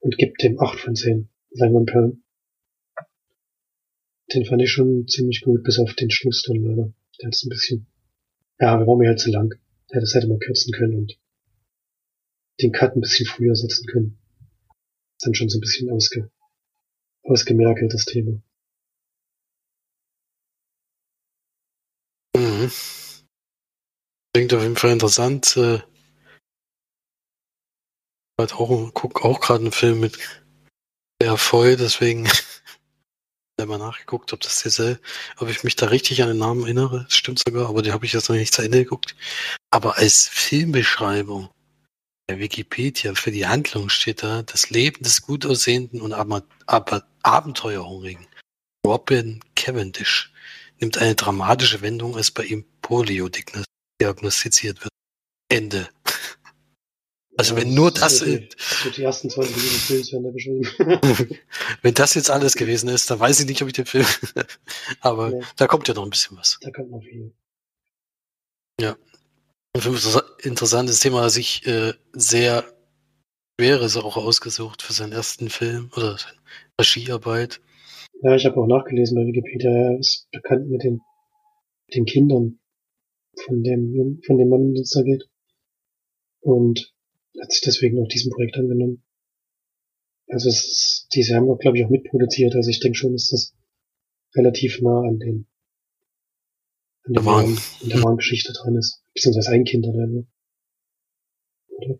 [0.00, 2.24] Und gibt dem 8 von 10 Leinwandperlen.
[4.34, 6.92] Den fand ich schon ziemlich gut, bis auf den Schluss dann leider.
[7.20, 7.86] Der ist ein bisschen,
[8.58, 9.54] ja, wir waren mir halt zu lang.
[9.90, 11.18] Ja, das hätte man kürzen können und
[12.60, 14.18] den Cut ein bisschen früher setzen können.
[15.16, 16.30] Ist dann schon so ein bisschen ausge,
[17.22, 18.42] ausgemerkelt, das Thema.
[22.34, 22.70] Mhm.
[24.34, 25.56] Klingt auf jeden Fall interessant.
[25.56, 25.80] Äh,
[28.38, 30.18] auch, guck auch gerade einen Film mit
[31.20, 32.26] der voll, deswegen
[33.62, 35.00] selber nachgeguckt, ob das dieselbe,
[35.38, 37.04] ob ich mich da richtig an den Namen erinnere.
[37.04, 39.14] Das stimmt sogar, aber die habe ich jetzt noch nicht zu Ende geguckt.
[39.70, 41.48] Aber als Filmbeschreibung
[42.28, 47.06] der Wikipedia für die Handlung steht da das Leben des gut aussehenden und aber, aber
[47.22, 48.26] abenteuerhungrigen
[48.84, 50.32] Robin Cavendish
[50.80, 53.28] nimmt eine dramatische Wendung, als bei ihm Polio
[54.00, 54.90] diagnostiziert wird.
[55.48, 55.88] Ende.
[57.36, 58.18] Also ja, wenn nur das...
[58.18, 61.38] das die, ersten 20 Minuten Films werden da beschrieben.
[61.82, 64.06] wenn das jetzt alles gewesen ist, dann weiß ich nicht, ob ich den Film...
[65.00, 65.40] Aber ja.
[65.56, 66.58] da kommt ja noch ein bisschen was.
[66.60, 67.32] Da kommt noch viel.
[68.80, 68.96] Ja.
[69.74, 69.96] Ein
[70.42, 72.64] interessantes Thema, das ich äh, sehr
[73.58, 76.38] schweres auch ausgesucht für seinen ersten Film oder seine
[76.78, 77.60] Regiearbeit.
[78.22, 81.00] Ja, ich habe auch nachgelesen bei Wikipedia, er ist bekannt mit den,
[81.94, 82.60] den Kindern
[83.44, 85.24] von dem, von dem Mann, den es da geht.
[86.40, 86.92] Und
[87.40, 89.02] hat sich deswegen auch diesem Projekt angenommen.
[90.28, 92.54] Also es ist, diese haben wir, glaube ich, auch mitproduziert.
[92.54, 93.54] Also ich denke schon, dass das
[94.34, 95.46] relativ nah an den
[97.04, 99.02] an der, wahren, in der wahren Geschichte dran ist.
[99.14, 100.26] Beziehungsweise ein Kind oder nur.
[101.68, 101.98] Oder?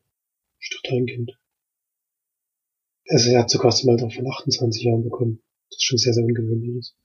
[0.59, 1.33] Statt ein Kind.
[3.09, 5.43] Also er hat sogar zum Alter von 28 Jahren bekommen.
[5.69, 6.97] Das ist schon sehr, sehr ungewöhnlich ist.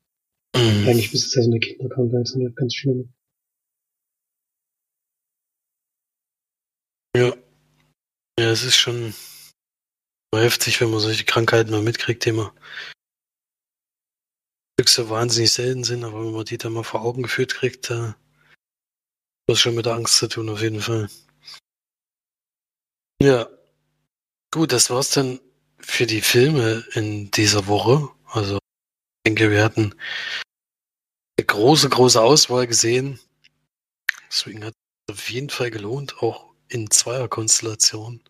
[0.55, 0.88] Mhm.
[0.88, 3.09] Eigentlich ist es ja so eine Kinderkrankheit, so eine ganz schlimme.
[7.15, 7.36] Ja.
[8.39, 9.15] Ja, es ist schon
[10.35, 12.51] heftig, wenn man solche Krankheiten mal mitkriegt, die man
[14.85, 18.09] so wahnsinnig selten sind, aber wenn man die dann mal vor Augen geführt kriegt, da
[18.09, 18.15] hat
[19.47, 21.09] das schon mit der Angst zu tun, auf jeden Fall.
[23.21, 23.49] Ja.
[24.53, 25.39] Gut, das war's dann
[25.79, 28.09] für die Filme in dieser Woche.
[28.25, 29.93] Also, ich denke, wir hatten
[31.38, 33.19] eine große, große Auswahl gesehen.
[34.29, 34.73] Deswegen hat
[35.07, 38.22] es auf jeden Fall gelohnt, auch in Zweierkonstellation.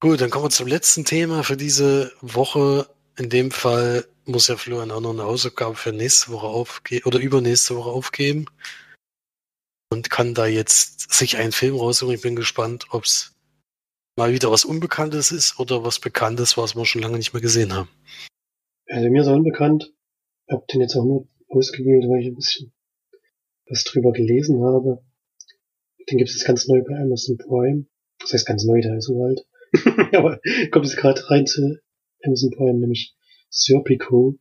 [0.00, 2.88] Gut, dann kommen wir zum letzten Thema für diese Woche.
[3.16, 7.18] In dem Fall muss ja Florian auch noch eine Hausaufgabe für nächste Woche aufgeben oder
[7.18, 8.46] übernächste Woche aufgeben.
[9.90, 12.14] Und kann da jetzt sich einen Film raussuchen.
[12.14, 13.34] Ich bin gespannt, ob es
[14.16, 17.72] mal wieder was Unbekanntes ist oder was Bekanntes, was wir schon lange nicht mehr gesehen
[17.72, 17.88] haben.
[18.88, 19.92] Also mir ist auch unbekannt.
[20.46, 22.72] Ich habe den jetzt auch nur ausgewählt, weil ich ein bisschen
[23.68, 25.02] was drüber gelesen habe.
[26.10, 27.86] Den gibt es jetzt ganz neu bei Amazon Prime.
[28.18, 29.46] Das heißt ganz neu, der ist so alt.
[30.14, 30.40] Aber
[30.70, 31.78] kommt jetzt gerade rein zu
[32.22, 33.14] Amazon Prime, nämlich
[33.50, 34.38] Serpico.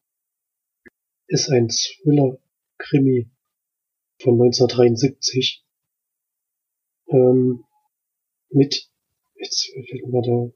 [1.28, 3.30] Ist ein Thriller-Krimi
[4.20, 5.64] von 1973.
[7.10, 7.64] Ähm,
[8.50, 8.90] mit,
[9.36, 10.54] jetzt fällt mir der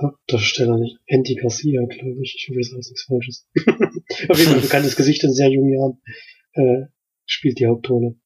[0.00, 2.34] Hauptdarsteller nicht, Andy Garcia, glaube ich.
[2.36, 3.48] Ich hoffe, das ist nichts Falsches.
[4.28, 6.02] Auf jeden Fall ein bekanntes Gesicht in sehr jungen Jahren.
[6.54, 6.86] Äh,
[7.26, 8.16] spielt die Hauptrolle.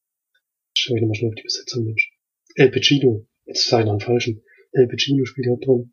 [0.87, 2.13] Schau ich nochmal schnell auf die Besetzung, Mensch.
[2.55, 3.27] El Pacino.
[3.45, 4.45] Jetzt sage ich noch einen falschen.
[4.71, 5.91] El Pacino spielt die Hauptrolle.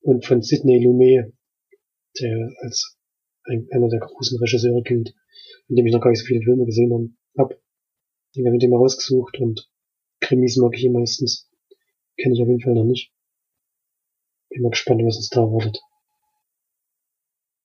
[0.00, 1.34] Und von Sidney Lumet,
[2.18, 2.96] der als
[3.44, 5.14] ein, einer der großen Regisseure gilt,
[5.68, 6.90] mit dem ich noch gar nicht so viele Filme gesehen
[7.36, 7.52] habe.
[7.52, 7.60] hab.
[8.34, 9.68] Den habe ich mir rausgesucht und
[10.20, 11.50] Krimis mag ich hier meistens.
[12.16, 13.12] Kenne ich auf jeden Fall noch nicht.
[14.48, 15.78] Bin mal gespannt, was uns da erwartet.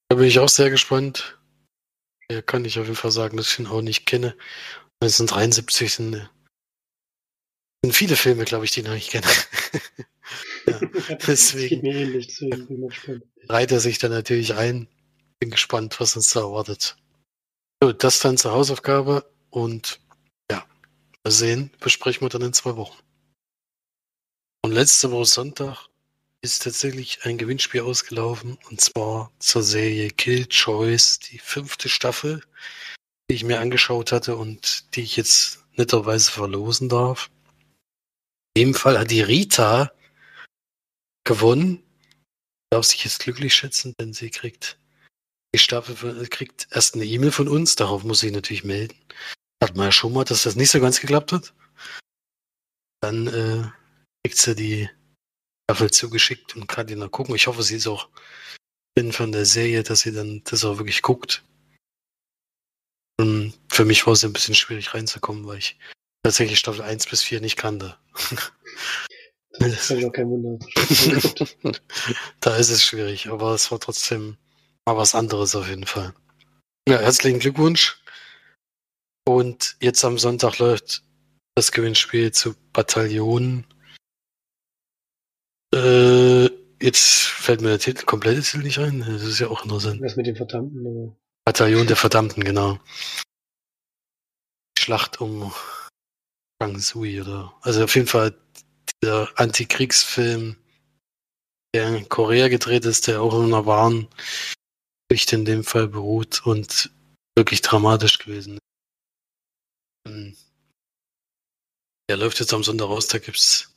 [0.09, 1.39] Da bin ich auch sehr gespannt.
[2.29, 4.35] Ja, kann ich auf jeden Fall sagen, dass ich ihn auch nicht kenne.
[5.01, 6.29] 1973 sind,
[7.83, 9.27] sind viele Filme, glaube ich, die ich noch nicht kenne.
[10.67, 10.79] ja,
[11.27, 13.23] deswegen mir ähnlich, deswegen bin ich gespannt.
[13.49, 14.87] reiht er sich dann natürlich ein.
[15.39, 16.95] Bin gespannt, was uns da erwartet.
[17.83, 19.99] So, das dann zur Hausaufgabe und
[20.49, 20.65] ja,
[21.23, 22.97] mal sehen, besprechen wir dann in zwei Wochen.
[24.63, 25.89] Und letzte Woche Sonntag
[26.41, 32.41] ist tatsächlich ein Gewinnspiel ausgelaufen und zwar zur Serie Kill Choice, die fünfte Staffel,
[33.29, 37.29] die ich mir angeschaut hatte und die ich jetzt netterweise verlosen darf.
[38.55, 39.91] In dem Fall hat die Rita
[41.25, 41.83] gewonnen.
[42.71, 44.77] Darf sich jetzt glücklich schätzen, denn sie kriegt
[45.55, 48.97] die Staffel kriegt erst eine E-Mail von uns, darauf muss ich natürlich melden.
[49.63, 51.53] Hat man ja schon mal, dass das nicht so ganz geklappt hat.
[52.99, 53.63] Dann äh,
[54.21, 54.89] kriegt sie die
[55.63, 57.35] Staffel zugeschickt und kann die noch gucken.
[57.35, 58.09] Ich hoffe, sie ist auch
[58.95, 61.41] bin von der Serie, dass sie dann das auch wirklich guckt.
[63.75, 65.77] Für mich war es ein bisschen schwierig reinzukommen, weil ich
[66.23, 67.97] tatsächlich Staffel 1 bis 4 nicht kannte.
[69.57, 70.59] Das ist ja kein Wunder.
[72.41, 74.35] da ist es schwierig, aber es war trotzdem
[74.85, 76.13] mal was anderes auf jeden Fall.
[76.89, 78.03] Ja, herzlichen Glückwunsch.
[79.25, 81.03] Und jetzt am Sonntag läuft
[81.55, 83.65] das Gewinnspiel zu Bataillon
[85.73, 86.49] äh,
[86.81, 88.99] jetzt fällt mir der Titel, komplette Titel nicht ein.
[88.99, 90.01] Das ist ja auch interessant.
[90.01, 90.85] Was mit den Verdammten?
[90.85, 91.15] Oder?
[91.45, 92.77] Bataillon der Verdammten, genau.
[94.85, 95.51] Schlacht um
[96.61, 97.57] Kang Sui oder.
[97.61, 98.37] Also auf jeden Fall
[99.01, 100.57] der Antikriegsfilm,
[101.73, 104.07] der in Korea gedreht ist, der auch in einer wahren
[105.09, 106.91] Geschichte in dem Fall beruht und
[107.35, 110.07] wirklich dramatisch gewesen ist.
[110.07, 110.37] Ähm,
[112.07, 113.75] der läuft jetzt am Sonntag raus, da gibt's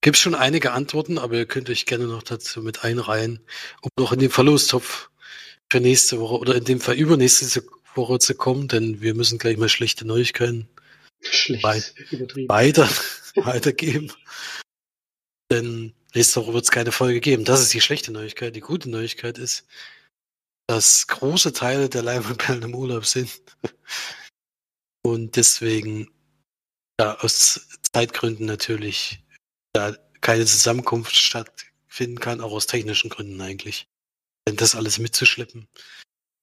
[0.00, 3.40] Gibt schon einige Antworten, aber ihr könnt euch gerne noch dazu mit einreihen,
[3.82, 5.10] um noch in den Verlostopf
[5.70, 7.44] für nächste Woche oder in dem Fall übernächste
[7.96, 10.68] Woche zu kommen, denn wir müssen gleich mal schlechte Neuigkeiten
[11.20, 11.64] Schlecht.
[11.64, 12.88] weiter,
[13.36, 14.12] weitergeben.
[15.50, 17.44] Denn nächste Woche wird es keine Folge geben.
[17.44, 18.56] Das ist die schlechte Neuigkeit.
[18.56, 19.66] Die gute Neuigkeit ist,
[20.66, 23.40] dass große Teile der Leinwandperlen im Urlaub sind.
[25.04, 26.10] Und deswegen,
[27.00, 29.22] ja, aus Zeitgründen natürlich,
[29.72, 33.86] da keine Zusammenkunft stattfinden kann, auch aus technischen Gründen eigentlich.
[34.48, 35.68] Denn das alles mitzuschleppen,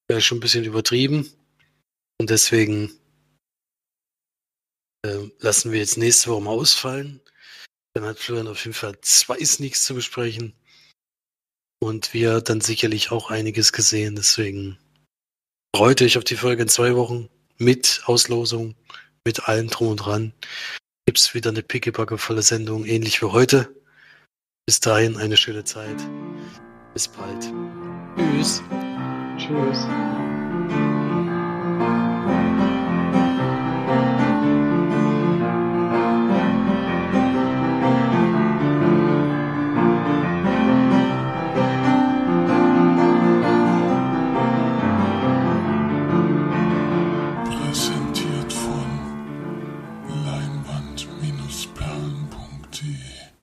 [0.07, 1.29] wäre schon ein bisschen übertrieben.
[2.19, 2.91] Und deswegen
[5.05, 7.21] äh, lassen wir jetzt nächste Woche mal ausfallen.
[7.93, 10.53] Dann hat Florian auf jeden Fall zwei Sneaks zu besprechen.
[11.81, 14.15] Und wir dann sicherlich auch einiges gesehen.
[14.15, 14.77] Deswegen
[15.75, 18.75] freut euch auf die Folge in zwei Wochen mit Auslosung,
[19.25, 20.33] mit allem drum und dran.
[21.05, 23.75] Gibt es wieder eine pickebacke-volle Sendung, ähnlich wie heute.
[24.65, 25.97] Bis dahin eine schöne Zeit.
[26.93, 27.51] Bis bald.
[28.15, 28.63] Tschüss.
[29.37, 29.87] Tschüss.